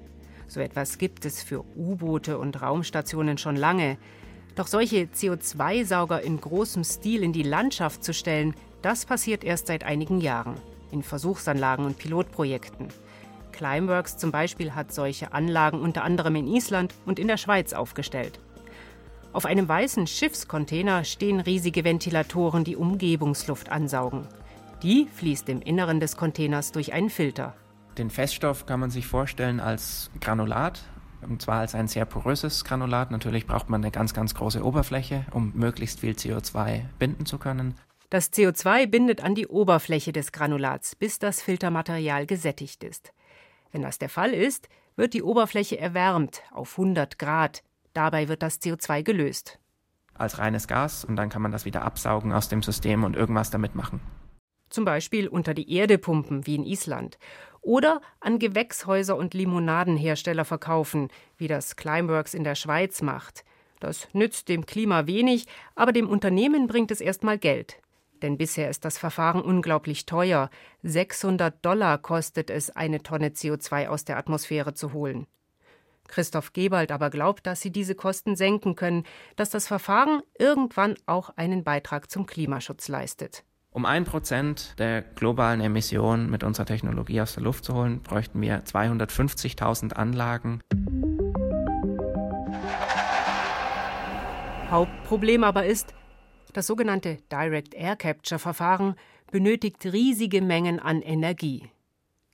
So 0.48 0.58
etwas 0.58 0.98
gibt 0.98 1.24
es 1.24 1.40
für 1.40 1.64
U-Boote 1.76 2.36
und 2.36 2.60
Raumstationen 2.60 3.38
schon 3.38 3.54
lange. 3.54 3.96
Doch 4.56 4.66
solche 4.66 5.04
CO2-Sauger 5.04 6.20
in 6.20 6.40
großem 6.40 6.82
Stil 6.82 7.22
in 7.22 7.32
die 7.32 7.44
Landschaft 7.44 8.02
zu 8.02 8.12
stellen, 8.12 8.54
das 8.82 9.06
passiert 9.06 9.44
erst 9.44 9.66
seit 9.66 9.84
einigen 9.84 10.20
Jahren 10.20 10.54
in 10.90 11.02
Versuchsanlagen 11.02 11.84
und 11.84 11.98
Pilotprojekten. 11.98 12.88
Climeworks 13.52 14.16
zum 14.16 14.30
Beispiel 14.30 14.74
hat 14.74 14.92
solche 14.92 15.32
Anlagen 15.32 15.80
unter 15.80 16.04
anderem 16.04 16.36
in 16.36 16.46
Island 16.46 16.94
und 17.06 17.18
in 17.18 17.28
der 17.28 17.36
Schweiz 17.36 17.72
aufgestellt. 17.72 18.38
Auf 19.32 19.44
einem 19.44 19.68
weißen 19.68 20.06
Schiffscontainer 20.06 21.04
stehen 21.04 21.40
riesige 21.40 21.84
Ventilatoren, 21.84 22.64
die 22.64 22.76
Umgebungsluft 22.76 23.70
ansaugen. 23.70 24.26
Die 24.82 25.06
fließt 25.12 25.48
im 25.48 25.60
Inneren 25.60 26.00
des 26.00 26.16
Containers 26.16 26.72
durch 26.72 26.92
einen 26.92 27.10
Filter. 27.10 27.54
Den 27.98 28.10
Feststoff 28.10 28.64
kann 28.64 28.80
man 28.80 28.90
sich 28.90 29.06
vorstellen 29.06 29.60
als 29.60 30.10
Granulat, 30.20 30.82
und 31.20 31.42
zwar 31.42 31.58
als 31.58 31.74
ein 31.74 31.88
sehr 31.88 32.04
poröses 32.04 32.64
Granulat. 32.64 33.10
Natürlich 33.10 33.46
braucht 33.46 33.68
man 33.68 33.82
eine 33.82 33.90
ganz, 33.90 34.14
ganz 34.14 34.34
große 34.34 34.64
Oberfläche, 34.64 35.26
um 35.32 35.52
möglichst 35.54 36.00
viel 36.00 36.12
CO2 36.12 36.82
binden 36.98 37.26
zu 37.26 37.38
können. 37.38 37.74
Das 38.10 38.32
CO2 38.32 38.86
bindet 38.86 39.22
an 39.22 39.34
die 39.34 39.46
Oberfläche 39.46 40.12
des 40.12 40.32
Granulats, 40.32 40.96
bis 40.96 41.18
das 41.18 41.42
Filtermaterial 41.42 42.24
gesättigt 42.24 42.82
ist. 42.82 43.12
Wenn 43.70 43.82
das 43.82 43.98
der 43.98 44.08
Fall 44.08 44.32
ist, 44.32 44.70
wird 44.96 45.12
die 45.12 45.22
Oberfläche 45.22 45.78
erwärmt 45.78 46.42
auf 46.50 46.78
100 46.78 47.18
Grad. 47.18 47.62
Dabei 47.92 48.28
wird 48.28 48.42
das 48.42 48.62
CO2 48.62 49.02
gelöst. 49.02 49.58
Als 50.14 50.38
reines 50.38 50.66
Gas 50.66 51.04
und 51.04 51.16
dann 51.16 51.28
kann 51.28 51.42
man 51.42 51.52
das 51.52 51.66
wieder 51.66 51.82
absaugen 51.82 52.32
aus 52.32 52.48
dem 52.48 52.62
System 52.62 53.04
und 53.04 53.14
irgendwas 53.14 53.50
damit 53.50 53.74
machen. 53.74 54.00
Zum 54.70 54.86
Beispiel 54.86 55.28
unter 55.28 55.52
die 55.52 55.70
Erde 55.72 55.98
pumpen, 55.98 56.46
wie 56.46 56.54
in 56.54 56.64
Island. 56.64 57.18
Oder 57.60 58.00
an 58.20 58.38
Gewächshäuser 58.38 59.16
und 59.16 59.34
Limonadenhersteller 59.34 60.46
verkaufen, 60.46 61.08
wie 61.36 61.48
das 61.48 61.76
Climeworks 61.76 62.32
in 62.32 62.44
der 62.44 62.54
Schweiz 62.54 63.02
macht. 63.02 63.44
Das 63.80 64.08
nützt 64.14 64.48
dem 64.48 64.64
Klima 64.64 65.06
wenig, 65.06 65.46
aber 65.74 65.92
dem 65.92 66.08
Unternehmen 66.08 66.66
bringt 66.66 66.90
es 66.90 67.00
erstmal 67.00 67.38
Geld. 67.38 67.78
Denn 68.22 68.36
bisher 68.36 68.68
ist 68.70 68.84
das 68.84 68.98
Verfahren 68.98 69.42
unglaublich 69.42 70.06
teuer. 70.06 70.50
600 70.82 71.64
Dollar 71.64 71.98
kostet 71.98 72.50
es, 72.50 72.70
eine 72.70 73.02
Tonne 73.02 73.28
CO2 73.28 73.88
aus 73.88 74.04
der 74.04 74.16
Atmosphäre 74.16 74.74
zu 74.74 74.92
holen. 74.92 75.26
Christoph 76.08 76.52
Gebald 76.52 76.90
aber 76.90 77.10
glaubt, 77.10 77.46
dass 77.46 77.60
sie 77.60 77.70
diese 77.70 77.94
Kosten 77.94 78.34
senken 78.34 78.74
können, 78.74 79.04
dass 79.36 79.50
das 79.50 79.66
Verfahren 79.66 80.22
irgendwann 80.38 80.94
auch 81.06 81.30
einen 81.36 81.64
Beitrag 81.64 82.10
zum 82.10 82.26
Klimaschutz 82.26 82.88
leistet. 82.88 83.44
Um 83.70 83.84
ein 83.84 84.04
Prozent 84.04 84.74
der 84.78 85.02
globalen 85.02 85.60
Emissionen 85.60 86.30
mit 86.30 86.42
unserer 86.42 86.66
Technologie 86.66 87.20
aus 87.20 87.34
der 87.34 87.42
Luft 87.42 87.64
zu 87.64 87.74
holen, 87.74 88.02
bräuchten 88.02 88.40
wir 88.40 88.64
250.000 88.64 89.92
Anlagen. 89.92 90.62
Hauptproblem 94.70 95.44
aber 95.44 95.66
ist, 95.66 95.94
das 96.52 96.66
sogenannte 96.66 97.18
Direct 97.30 97.74
Air 97.74 97.96
Capture 97.96 98.38
Verfahren 98.38 98.94
benötigt 99.30 99.84
riesige 99.84 100.42
Mengen 100.42 100.80
an 100.80 101.02
Energie. 101.02 101.68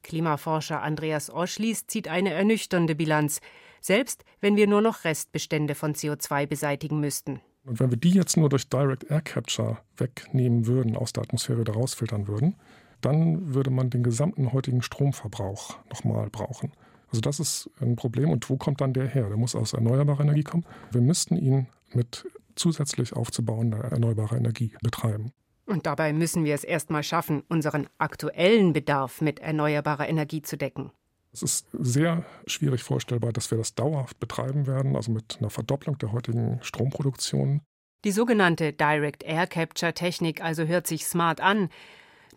Klimaforscher 0.02 0.83
Andreas 0.83 1.30
Oschlies 1.30 1.87
zieht 1.87 2.09
eine 2.09 2.33
ernüchternde 2.33 2.94
Bilanz, 2.94 3.40
selbst 3.80 4.25
wenn 4.40 4.56
wir 4.56 4.66
nur 4.66 4.80
noch 4.80 5.04
Restbestände 5.04 5.75
von 5.75 5.94
CO2 5.94 6.47
beseitigen 6.47 7.00
müssten. 7.00 7.40
Und 7.64 7.80
wenn 7.80 7.90
wir 7.90 7.97
die 7.97 8.11
jetzt 8.11 8.37
nur 8.37 8.49
durch 8.49 8.68
Direct 8.68 9.11
Air 9.11 9.23
Capture 9.23 9.78
wegnehmen 9.97 10.66
würden, 10.66 10.97
aus 10.97 11.12
der 11.12 11.23
Atmosphäre 11.23 11.61
wieder 11.61 11.73
rausfiltern 11.73 12.28
würden, 12.28 12.56
dann 13.00 13.54
würde 13.54 13.71
man 13.71 13.90
den 13.90 14.02
gesamten 14.02 14.52
heutigen 14.52 14.83
Stromverbrauch 14.83 15.76
nochmal 15.90 16.30
brauchen. 16.30 16.73
Also 17.09 17.21
das 17.21 17.40
ist 17.40 17.71
ein 17.80 17.97
Problem. 17.97 18.30
Und 18.30 18.49
wo 18.50 18.56
kommt 18.56 18.80
dann 18.80 18.92
der 18.92 19.06
her? 19.06 19.28
Der 19.28 19.37
muss 19.37 19.54
aus 19.54 19.73
erneuerbarer 19.73 20.21
Energie 20.21 20.42
kommen. 20.42 20.64
Wir 20.90 21.00
müssten 21.00 21.37
ihn 21.37 21.66
mit 21.92 22.26
zusätzlich 22.56 23.14
aufzubauender 23.14 23.78
erneuerbarer 23.78 24.37
Energie 24.37 24.75
betreiben. 24.82 25.32
Und 25.66 25.87
dabei 25.87 26.12
müssen 26.12 26.44
wir 26.44 26.54
es 26.54 26.64
erstmal 26.64 27.02
schaffen, 27.02 27.42
unseren 27.49 27.88
aktuellen 27.99 28.73
Bedarf 28.73 29.20
mit 29.20 29.40
erneuerbarer 29.40 30.08
Energie 30.08 30.42
zu 30.42 30.56
decken. 30.56 30.90
Es 31.32 31.42
ist 31.42 31.66
sehr 31.73 32.25
schwierig 32.46 32.82
vorstellbar, 32.84 33.32
dass 33.32 33.50
wir 33.50 33.58
das 33.58 33.75
dauerhaft 33.75 34.20
betreiben 34.20 34.66
werden, 34.66 34.94
also 34.94 35.11
mit 35.11 35.38
einer 35.40 35.50
Verdopplung 35.50 35.99
der 35.99 36.12
heutigen 36.12 36.61
Stromproduktion. 36.62 37.61
Die 38.04 38.12
sogenannte 38.12 38.73
Direct 38.73 39.25
Air 39.25 39.46
Capture 39.46 39.94
Technik 39.94 40.44
also 40.44 40.64
hört 40.64 40.87
sich 40.87 41.06
smart 41.06 41.40
an, 41.40 41.70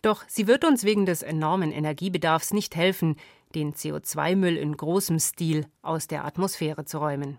doch 0.02 0.24
sie 0.26 0.46
wird 0.46 0.64
uns 0.64 0.84
wegen 0.84 1.06
des 1.06 1.22
enormen 1.22 1.70
Energiebedarfs 1.70 2.52
nicht 2.52 2.74
helfen, 2.74 3.16
den 3.54 3.74
CO2-Müll 3.74 4.56
in 4.56 4.76
großem 4.76 5.18
Stil 5.18 5.66
aus 5.82 6.06
der 6.06 6.24
Atmosphäre 6.24 6.84
zu 6.84 6.98
räumen. 6.98 7.38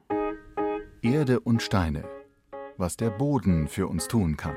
Erde 1.01 1.39
und 1.39 1.61
Steine. 1.61 2.18
Was 2.79 2.95
der 2.95 3.09
Boden 3.09 3.67
für 3.67 3.87
uns 3.87 4.07
tun 4.07 4.37
kann. 4.37 4.55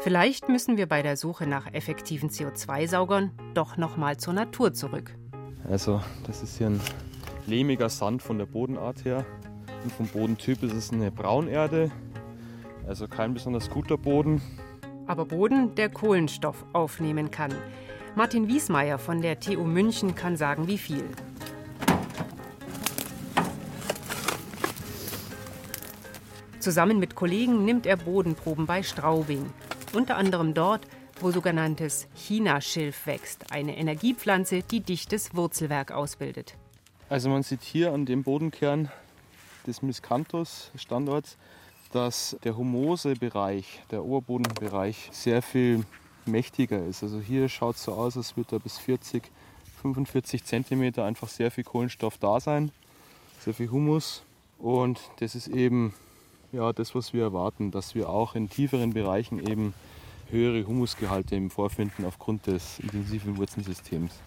Vielleicht 0.00 0.48
müssen 0.48 0.76
wir 0.76 0.88
bei 0.88 1.02
der 1.02 1.16
Suche 1.16 1.46
nach 1.46 1.72
effektiven 1.72 2.30
CO2-Saugern 2.30 3.30
doch 3.54 3.76
noch 3.76 3.96
mal 3.96 4.16
zur 4.16 4.32
Natur 4.32 4.72
zurück. 4.72 5.14
Also, 5.68 6.00
das 6.26 6.42
ist 6.42 6.58
hier 6.58 6.68
ein 6.68 6.80
lehmiger 7.46 7.88
Sand 7.88 8.22
von 8.22 8.38
der 8.38 8.46
Bodenart 8.46 9.04
her. 9.04 9.24
Und 9.84 9.92
vom 9.92 10.06
Bodentyp 10.08 10.62
ist 10.62 10.72
es 10.72 10.92
eine 10.92 11.12
Braunerde, 11.12 11.90
also 12.86 13.06
kein 13.06 13.34
besonders 13.34 13.70
guter 13.70 13.98
Boden. 13.98 14.40
Aber 15.06 15.24
Boden, 15.24 15.74
der 15.74 15.88
Kohlenstoff 15.88 16.64
aufnehmen 16.72 17.30
kann. 17.30 17.52
Martin 18.16 18.48
Wiesmeier 18.48 18.98
von 18.98 19.22
der 19.22 19.38
TU 19.38 19.64
München 19.64 20.14
kann 20.14 20.36
sagen, 20.36 20.66
wie 20.66 20.78
viel. 20.78 21.04
Zusammen 26.62 27.00
mit 27.00 27.16
Kollegen 27.16 27.64
nimmt 27.64 27.86
er 27.86 27.96
Bodenproben 27.96 28.66
bei 28.66 28.84
Straubing. 28.84 29.52
Unter 29.94 30.16
anderem 30.16 30.54
dort, 30.54 30.86
wo 31.20 31.32
sogenanntes 31.32 32.06
Chinaschilf 32.14 33.04
wächst, 33.04 33.50
eine 33.50 33.76
Energiepflanze, 33.76 34.62
die 34.62 34.78
dichtes 34.78 35.34
Wurzelwerk 35.34 35.90
ausbildet. 35.90 36.54
Also 37.08 37.30
man 37.30 37.42
sieht 37.42 37.62
hier 37.62 37.92
an 37.92 38.06
dem 38.06 38.22
Bodenkern 38.22 38.92
des 39.66 39.82
Miscanthus-Standorts, 39.82 41.36
dass 41.90 42.36
der 42.44 42.56
Humosebereich, 42.56 43.82
der 43.90 44.04
Oberbodenbereich, 44.04 45.08
sehr 45.10 45.42
viel 45.42 45.84
mächtiger 46.26 46.86
ist. 46.86 47.02
Also 47.02 47.18
hier 47.18 47.48
schaut 47.48 47.74
es 47.74 47.82
so 47.82 47.92
aus, 47.94 48.16
als 48.16 48.36
würde 48.36 48.50
da 48.50 48.58
bis 48.58 48.78
40, 48.78 49.24
45 49.82 50.44
Zentimeter 50.44 51.04
einfach 51.04 51.26
sehr 51.26 51.50
viel 51.50 51.64
Kohlenstoff 51.64 52.18
da 52.18 52.38
sein, 52.38 52.70
sehr 53.40 53.52
viel 53.52 53.72
Humus. 53.72 54.22
Und 54.60 55.00
das 55.18 55.34
ist 55.34 55.48
eben 55.48 55.92
ja, 56.52 56.72
das, 56.72 56.94
was 56.94 57.12
wir 57.12 57.22
erwarten, 57.22 57.70
dass 57.70 57.94
wir 57.94 58.08
auch 58.08 58.34
in 58.34 58.48
tieferen 58.48 58.92
Bereichen 58.92 59.38
eben 59.38 59.74
höhere 60.30 60.66
Humusgehalte 60.66 61.34
im 61.34 61.50
Vorfinden 61.50 62.04
aufgrund 62.04 62.46
des 62.46 62.78
intensiven 62.78 63.36
Wurzelsystems. 63.36 64.20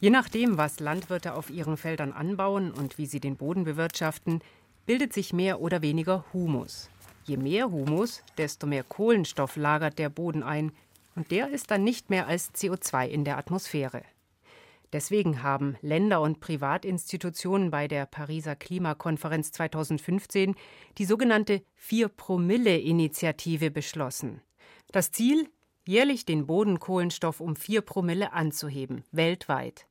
Je 0.00 0.10
nachdem, 0.10 0.58
was 0.58 0.80
Landwirte 0.80 1.34
auf 1.34 1.50
ihren 1.50 1.76
Feldern 1.76 2.12
anbauen 2.12 2.72
und 2.72 2.98
wie 2.98 3.06
sie 3.06 3.20
den 3.20 3.36
Boden 3.36 3.64
bewirtschaften, 3.64 4.40
bildet 4.86 5.12
sich 5.12 5.32
mehr 5.32 5.60
oder 5.60 5.80
weniger 5.80 6.24
Humus. 6.32 6.90
Je 7.24 7.36
mehr 7.36 7.70
Humus, 7.70 8.22
desto 8.36 8.66
mehr 8.66 8.82
Kohlenstoff 8.82 9.56
lagert 9.56 9.98
der 9.98 10.08
Boden 10.08 10.42
ein, 10.42 10.72
und 11.14 11.30
der 11.30 11.50
ist 11.50 11.70
dann 11.70 11.84
nicht 11.84 12.10
mehr 12.10 12.26
als 12.26 12.52
CO2 12.54 13.06
in 13.06 13.24
der 13.24 13.38
Atmosphäre. 13.38 14.02
Deswegen 14.92 15.42
haben 15.42 15.76
Länder 15.80 16.20
und 16.20 16.40
Privatinstitutionen 16.40 17.70
bei 17.70 17.88
der 17.88 18.04
Pariser 18.04 18.54
Klimakonferenz 18.56 19.50
2015 19.52 20.54
die 20.98 21.04
sogenannte 21.06 21.62
Vier-Promille-Initiative 21.76 23.70
beschlossen. 23.70 24.42
Das 24.90 25.10
Ziel? 25.10 25.48
Jährlich 25.86 26.24
den 26.24 26.46
Bodenkohlenstoff 26.46 27.40
um 27.40 27.56
vier 27.56 27.80
Promille 27.80 28.32
anzuheben, 28.32 29.04
weltweit. 29.10 29.86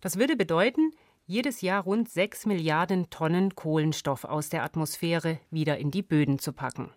Das 0.00 0.18
würde 0.18 0.36
bedeuten, 0.36 0.92
jedes 1.26 1.60
Jahr 1.60 1.82
rund 1.82 2.08
sechs 2.08 2.46
Milliarden 2.46 3.10
Tonnen 3.10 3.54
Kohlenstoff 3.54 4.24
aus 4.24 4.48
der 4.48 4.62
Atmosphäre 4.62 5.40
wieder 5.50 5.76
in 5.76 5.90
die 5.90 6.02
Böden 6.02 6.38
zu 6.38 6.52
packen. 6.52 6.90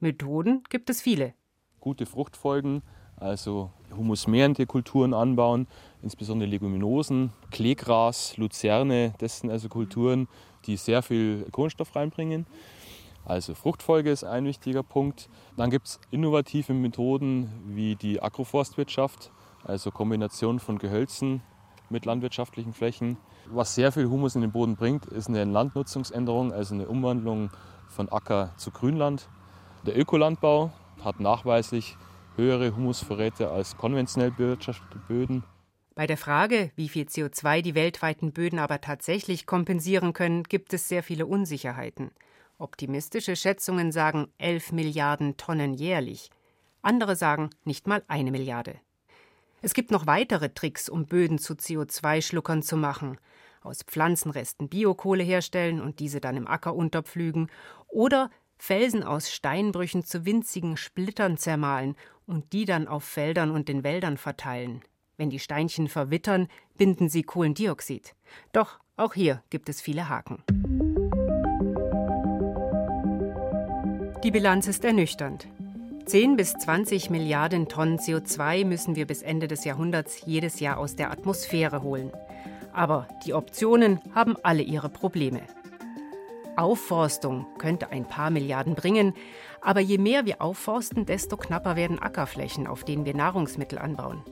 Methoden 0.00 0.64
gibt 0.68 0.90
es 0.90 1.00
viele. 1.00 1.34
Gute 1.78 2.06
Fruchtfolgen, 2.06 2.82
also 3.16 3.70
humusmehrende 3.94 4.66
Kulturen 4.66 5.14
anbauen, 5.14 5.68
insbesondere 6.02 6.48
Leguminosen, 6.48 7.32
Kleegras, 7.50 8.36
Luzerne, 8.36 9.14
das 9.18 9.40
sind 9.40 9.50
also 9.50 9.68
Kulturen, 9.68 10.28
die 10.66 10.76
sehr 10.76 11.02
viel 11.02 11.46
Kohlenstoff 11.50 11.94
reinbringen. 11.94 12.46
Also 13.24 13.54
Fruchtfolge 13.54 14.10
ist 14.10 14.24
ein 14.24 14.44
wichtiger 14.44 14.82
Punkt. 14.82 15.28
Dann 15.56 15.70
gibt 15.70 15.88
es 15.88 16.00
innovative 16.10 16.72
Methoden 16.72 17.50
wie 17.66 17.96
die 17.96 18.22
Agroforstwirtschaft, 18.22 19.32
also 19.64 19.90
Kombination 19.90 20.60
von 20.60 20.78
Gehölzen 20.78 21.42
mit 21.90 22.04
landwirtschaftlichen 22.04 22.72
Flächen. 22.72 23.16
Was 23.48 23.74
sehr 23.74 23.90
viel 23.90 24.08
Humus 24.08 24.36
in 24.36 24.42
den 24.42 24.52
Boden 24.52 24.76
bringt, 24.76 25.06
ist 25.06 25.28
eine 25.28 25.44
Landnutzungsänderung, 25.44 26.52
also 26.52 26.74
eine 26.74 26.86
Umwandlung 26.86 27.50
von 27.88 28.08
Acker 28.08 28.52
zu 28.56 28.70
Grünland. 28.70 29.28
Der 29.86 29.98
Ökolandbau 29.98 30.72
hat 31.04 31.20
nachweislich 31.20 31.96
höhere 32.36 32.74
Humusvorräte 32.74 33.50
als 33.50 33.76
konventionell 33.76 34.30
bewirtschaftete 34.30 34.98
Böden. 35.08 35.44
Bei 35.96 36.06
der 36.06 36.18
Frage, 36.18 36.72
wie 36.76 36.90
viel 36.90 37.06
CO2 37.06 37.62
die 37.62 37.74
weltweiten 37.74 38.30
Böden 38.30 38.58
aber 38.58 38.82
tatsächlich 38.82 39.46
kompensieren 39.46 40.12
können, 40.12 40.42
gibt 40.42 40.74
es 40.74 40.90
sehr 40.90 41.02
viele 41.02 41.24
Unsicherheiten. 41.24 42.10
Optimistische 42.58 43.34
Schätzungen 43.34 43.92
sagen 43.92 44.28
11 44.36 44.72
Milliarden 44.72 45.38
Tonnen 45.38 45.72
jährlich. 45.72 46.28
Andere 46.82 47.16
sagen 47.16 47.48
nicht 47.64 47.86
mal 47.86 48.04
eine 48.08 48.30
Milliarde. 48.30 48.78
Es 49.62 49.72
gibt 49.72 49.90
noch 49.90 50.06
weitere 50.06 50.50
Tricks, 50.50 50.90
um 50.90 51.06
Böden 51.06 51.38
zu 51.38 51.54
CO2-Schluckern 51.54 52.62
zu 52.62 52.76
machen. 52.76 53.16
Aus 53.62 53.82
Pflanzenresten 53.82 54.68
Biokohle 54.68 55.24
herstellen 55.24 55.80
und 55.80 55.98
diese 55.98 56.20
dann 56.20 56.36
im 56.36 56.46
Acker 56.46 56.74
unterpflügen 56.74 57.50
oder 57.88 58.30
Felsen 58.58 59.02
aus 59.02 59.32
Steinbrüchen 59.32 60.04
zu 60.04 60.26
winzigen 60.26 60.76
Splittern 60.76 61.38
zermahlen 61.38 61.96
und 62.26 62.52
die 62.52 62.66
dann 62.66 62.86
auf 62.86 63.04
Feldern 63.04 63.50
und 63.50 63.70
den 63.70 63.82
Wäldern 63.82 64.18
verteilen. 64.18 64.82
Wenn 65.18 65.30
die 65.30 65.38
Steinchen 65.38 65.88
verwittern, 65.88 66.46
binden 66.76 67.08
sie 67.08 67.22
Kohlendioxid. 67.22 68.14
Doch 68.52 68.80
auch 68.96 69.14
hier 69.14 69.42
gibt 69.48 69.70
es 69.70 69.80
viele 69.80 70.10
Haken. 70.10 70.42
Die 74.22 74.30
Bilanz 74.30 74.66
ist 74.66 74.84
ernüchternd. 74.84 75.48
10 76.04 76.36
bis 76.36 76.52
20 76.52 77.10
Milliarden 77.10 77.68
Tonnen 77.68 77.98
CO2 77.98 78.64
müssen 78.66 78.94
wir 78.94 79.06
bis 79.06 79.22
Ende 79.22 79.48
des 79.48 79.64
Jahrhunderts 79.64 80.22
jedes 80.26 80.60
Jahr 80.60 80.78
aus 80.78 80.96
der 80.96 81.10
Atmosphäre 81.10 81.82
holen. 81.82 82.12
Aber 82.72 83.08
die 83.24 83.32
Optionen 83.32 84.00
haben 84.14 84.36
alle 84.42 84.62
ihre 84.62 84.90
Probleme. 84.90 85.40
Aufforstung 86.56 87.46
könnte 87.58 87.90
ein 87.90 88.06
paar 88.06 88.30
Milliarden 88.30 88.74
bringen, 88.74 89.14
aber 89.62 89.80
je 89.80 89.98
mehr 89.98 90.26
wir 90.26 90.42
aufforsten, 90.42 91.06
desto 91.06 91.36
knapper 91.36 91.74
werden 91.74 91.98
Ackerflächen, 91.98 92.66
auf 92.66 92.84
denen 92.84 93.04
wir 93.04 93.14
Nahrungsmittel 93.14 93.78
anbauen. 93.78 94.22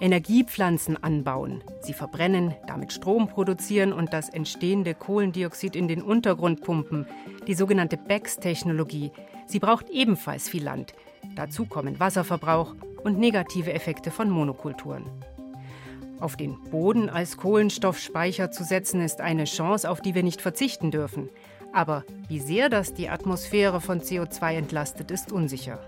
Energiepflanzen 0.00 1.02
anbauen, 1.02 1.62
sie 1.82 1.92
verbrennen, 1.92 2.54
damit 2.66 2.92
Strom 2.92 3.28
produzieren 3.28 3.92
und 3.92 4.12
das 4.14 4.30
entstehende 4.30 4.94
Kohlendioxid 4.94 5.76
in 5.76 5.88
den 5.88 6.00
Untergrund 6.00 6.62
pumpen, 6.62 7.06
die 7.46 7.54
sogenannte 7.54 7.98
BECS-Technologie, 7.98 9.12
sie 9.46 9.58
braucht 9.58 9.90
ebenfalls 9.90 10.48
viel 10.48 10.64
Land. 10.64 10.94
Dazu 11.36 11.66
kommen 11.66 12.00
Wasserverbrauch 12.00 12.74
und 13.04 13.18
negative 13.18 13.74
Effekte 13.74 14.10
von 14.10 14.30
Monokulturen. 14.30 15.04
Auf 16.18 16.36
den 16.36 16.58
Boden 16.70 17.08
als 17.08 17.36
Kohlenstoffspeicher 17.36 18.50
zu 18.50 18.64
setzen, 18.64 19.00
ist 19.00 19.20
eine 19.20 19.44
Chance, 19.44 19.88
auf 19.88 20.00
die 20.00 20.14
wir 20.14 20.22
nicht 20.22 20.40
verzichten 20.40 20.90
dürfen. 20.90 21.28
Aber 21.72 22.04
wie 22.28 22.40
sehr 22.40 22.68
das 22.68 22.94
die 22.94 23.08
Atmosphäre 23.08 23.80
von 23.80 24.00
CO2 24.00 24.54
entlastet, 24.54 25.10
ist 25.10 25.30
unsicher. 25.32 25.78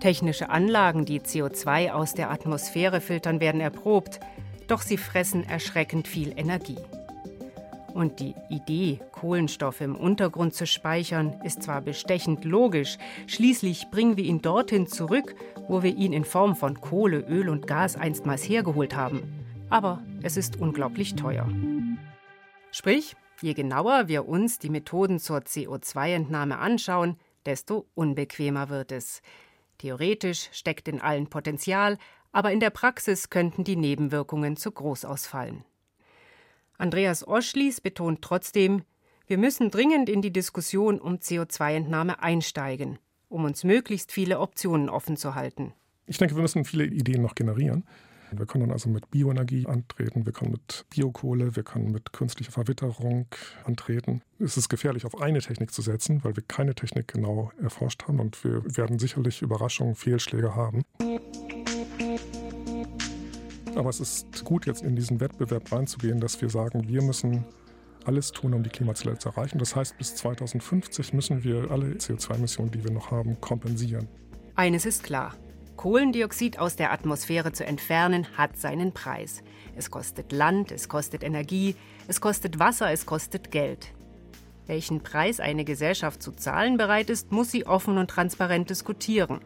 Technische 0.00 0.48
Anlagen, 0.48 1.04
die 1.04 1.20
CO2 1.20 1.92
aus 1.92 2.14
der 2.14 2.30
Atmosphäre 2.30 3.00
filtern, 3.02 3.38
werden 3.38 3.60
erprobt, 3.60 4.18
doch 4.66 4.80
sie 4.80 4.96
fressen 4.96 5.46
erschreckend 5.46 6.08
viel 6.08 6.32
Energie. 6.36 6.78
Und 7.92 8.20
die 8.20 8.34
Idee, 8.48 9.00
Kohlenstoff 9.12 9.80
im 9.80 9.96
Untergrund 9.96 10.54
zu 10.54 10.66
speichern, 10.66 11.40
ist 11.44 11.62
zwar 11.62 11.82
bestechend 11.82 12.44
logisch, 12.44 12.96
schließlich 13.26 13.90
bringen 13.90 14.16
wir 14.16 14.24
ihn 14.24 14.40
dorthin 14.40 14.86
zurück, 14.86 15.34
wo 15.68 15.82
wir 15.82 15.94
ihn 15.94 16.12
in 16.12 16.24
Form 16.24 16.56
von 16.56 16.80
Kohle, 16.80 17.18
Öl 17.28 17.48
und 17.48 17.66
Gas 17.66 17.96
einstmals 17.96 18.48
hergeholt 18.48 18.96
haben. 18.96 19.44
Aber 19.68 20.02
es 20.22 20.36
ist 20.36 20.56
unglaublich 20.56 21.14
teuer. 21.14 21.48
Sprich, 22.70 23.16
je 23.42 23.52
genauer 23.52 24.08
wir 24.08 24.28
uns 24.28 24.58
die 24.58 24.70
Methoden 24.70 25.18
zur 25.18 25.38
CO2-Entnahme 25.38 26.58
anschauen, 26.58 27.16
desto 27.44 27.86
unbequemer 27.94 28.68
wird 28.68 28.92
es. 28.92 29.20
Theoretisch 29.80 30.50
steckt 30.52 30.88
in 30.88 31.00
allen 31.00 31.28
Potenzial, 31.28 31.96
aber 32.32 32.52
in 32.52 32.60
der 32.60 32.68
Praxis 32.68 33.30
könnten 33.30 33.64
die 33.64 33.76
Nebenwirkungen 33.76 34.58
zu 34.58 34.70
groß 34.70 35.06
ausfallen. 35.06 35.64
Andreas 36.76 37.26
Oschlies 37.26 37.80
betont 37.80 38.20
trotzdem, 38.20 38.82
wir 39.26 39.38
müssen 39.38 39.70
dringend 39.70 40.10
in 40.10 40.20
die 40.20 40.34
Diskussion 40.34 41.00
um 41.00 41.14
CO2-Entnahme 41.14 42.22
einsteigen, 42.22 42.98
um 43.30 43.44
uns 43.44 43.64
möglichst 43.64 44.12
viele 44.12 44.40
Optionen 44.40 44.90
offen 44.90 45.16
zu 45.16 45.34
halten. 45.34 45.72
Ich 46.04 46.18
denke, 46.18 46.34
wir 46.34 46.42
müssen 46.42 46.66
viele 46.66 46.84
Ideen 46.84 47.22
noch 47.22 47.34
generieren. 47.34 47.84
Wir 48.32 48.46
können 48.46 48.70
also 48.70 48.88
mit 48.88 49.10
Bioenergie 49.10 49.66
antreten, 49.66 50.24
wir 50.24 50.32
können 50.32 50.52
mit 50.52 50.86
Biokohle, 50.90 51.56
wir 51.56 51.62
können 51.62 51.90
mit 51.90 52.12
künstlicher 52.12 52.52
Verwitterung 52.52 53.26
antreten. 53.64 54.22
Es 54.38 54.56
ist 54.56 54.68
gefährlich, 54.68 55.04
auf 55.04 55.20
eine 55.20 55.40
Technik 55.40 55.72
zu 55.72 55.82
setzen, 55.82 56.22
weil 56.22 56.36
wir 56.36 56.44
keine 56.46 56.74
Technik 56.74 57.08
genau 57.08 57.50
erforscht 57.60 58.06
haben 58.06 58.20
und 58.20 58.42
wir 58.44 58.62
werden 58.76 58.98
sicherlich 58.98 59.42
Überraschungen, 59.42 59.94
Fehlschläge 59.94 60.54
haben. 60.54 60.84
Aber 63.74 63.90
es 63.90 64.00
ist 64.00 64.44
gut, 64.44 64.66
jetzt 64.66 64.82
in 64.82 64.94
diesen 64.96 65.20
Wettbewerb 65.20 65.70
reinzugehen, 65.72 66.20
dass 66.20 66.40
wir 66.40 66.50
sagen, 66.50 66.88
wir 66.88 67.02
müssen 67.02 67.44
alles 68.04 68.32
tun, 68.32 68.54
um 68.54 68.62
die 68.62 68.70
Klimaziele 68.70 69.18
zu 69.18 69.28
erreichen. 69.28 69.58
Das 69.58 69.76
heißt, 69.76 69.98
bis 69.98 70.14
2050 70.16 71.12
müssen 71.12 71.44
wir 71.44 71.70
alle 71.70 71.94
CO2-Emissionen, 71.94 72.70
die 72.70 72.82
wir 72.84 72.92
noch 72.92 73.10
haben, 73.10 73.40
kompensieren. 73.40 74.08
Eines 74.54 74.86
ist 74.86 75.02
klar. 75.02 75.34
Kohlendioxid 75.80 76.58
aus 76.58 76.76
der 76.76 76.92
Atmosphäre 76.92 77.52
zu 77.52 77.64
entfernen, 77.64 78.26
hat 78.36 78.58
seinen 78.58 78.92
Preis. 78.92 79.42
Es 79.74 79.90
kostet 79.90 80.30
Land, 80.30 80.72
es 80.72 80.90
kostet 80.90 81.24
Energie, 81.24 81.74
es 82.06 82.20
kostet 82.20 82.58
Wasser, 82.58 82.92
es 82.92 83.06
kostet 83.06 83.50
Geld. 83.50 83.86
Welchen 84.66 85.00
Preis 85.00 85.40
eine 85.40 85.64
Gesellschaft 85.64 86.22
zu 86.22 86.32
zahlen 86.32 86.76
bereit 86.76 87.08
ist, 87.08 87.32
muss 87.32 87.50
sie 87.50 87.66
offen 87.66 87.96
und 87.96 88.10
transparent 88.10 88.68
diskutieren. 88.68 89.40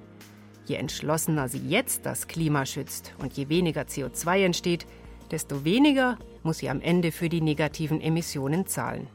Je 0.66 0.74
entschlossener 0.74 1.48
sie 1.48 1.68
jetzt 1.68 2.04
das 2.04 2.26
Klima 2.26 2.66
schützt 2.66 3.14
und 3.18 3.34
je 3.34 3.48
weniger 3.48 3.82
CO2 3.82 4.44
entsteht, 4.44 4.88
desto 5.30 5.64
weniger 5.64 6.18
muss 6.42 6.58
sie 6.58 6.68
am 6.68 6.80
Ende 6.80 7.12
für 7.12 7.28
die 7.28 7.42
negativen 7.42 8.00
Emissionen 8.00 8.66
zahlen. 8.66 9.06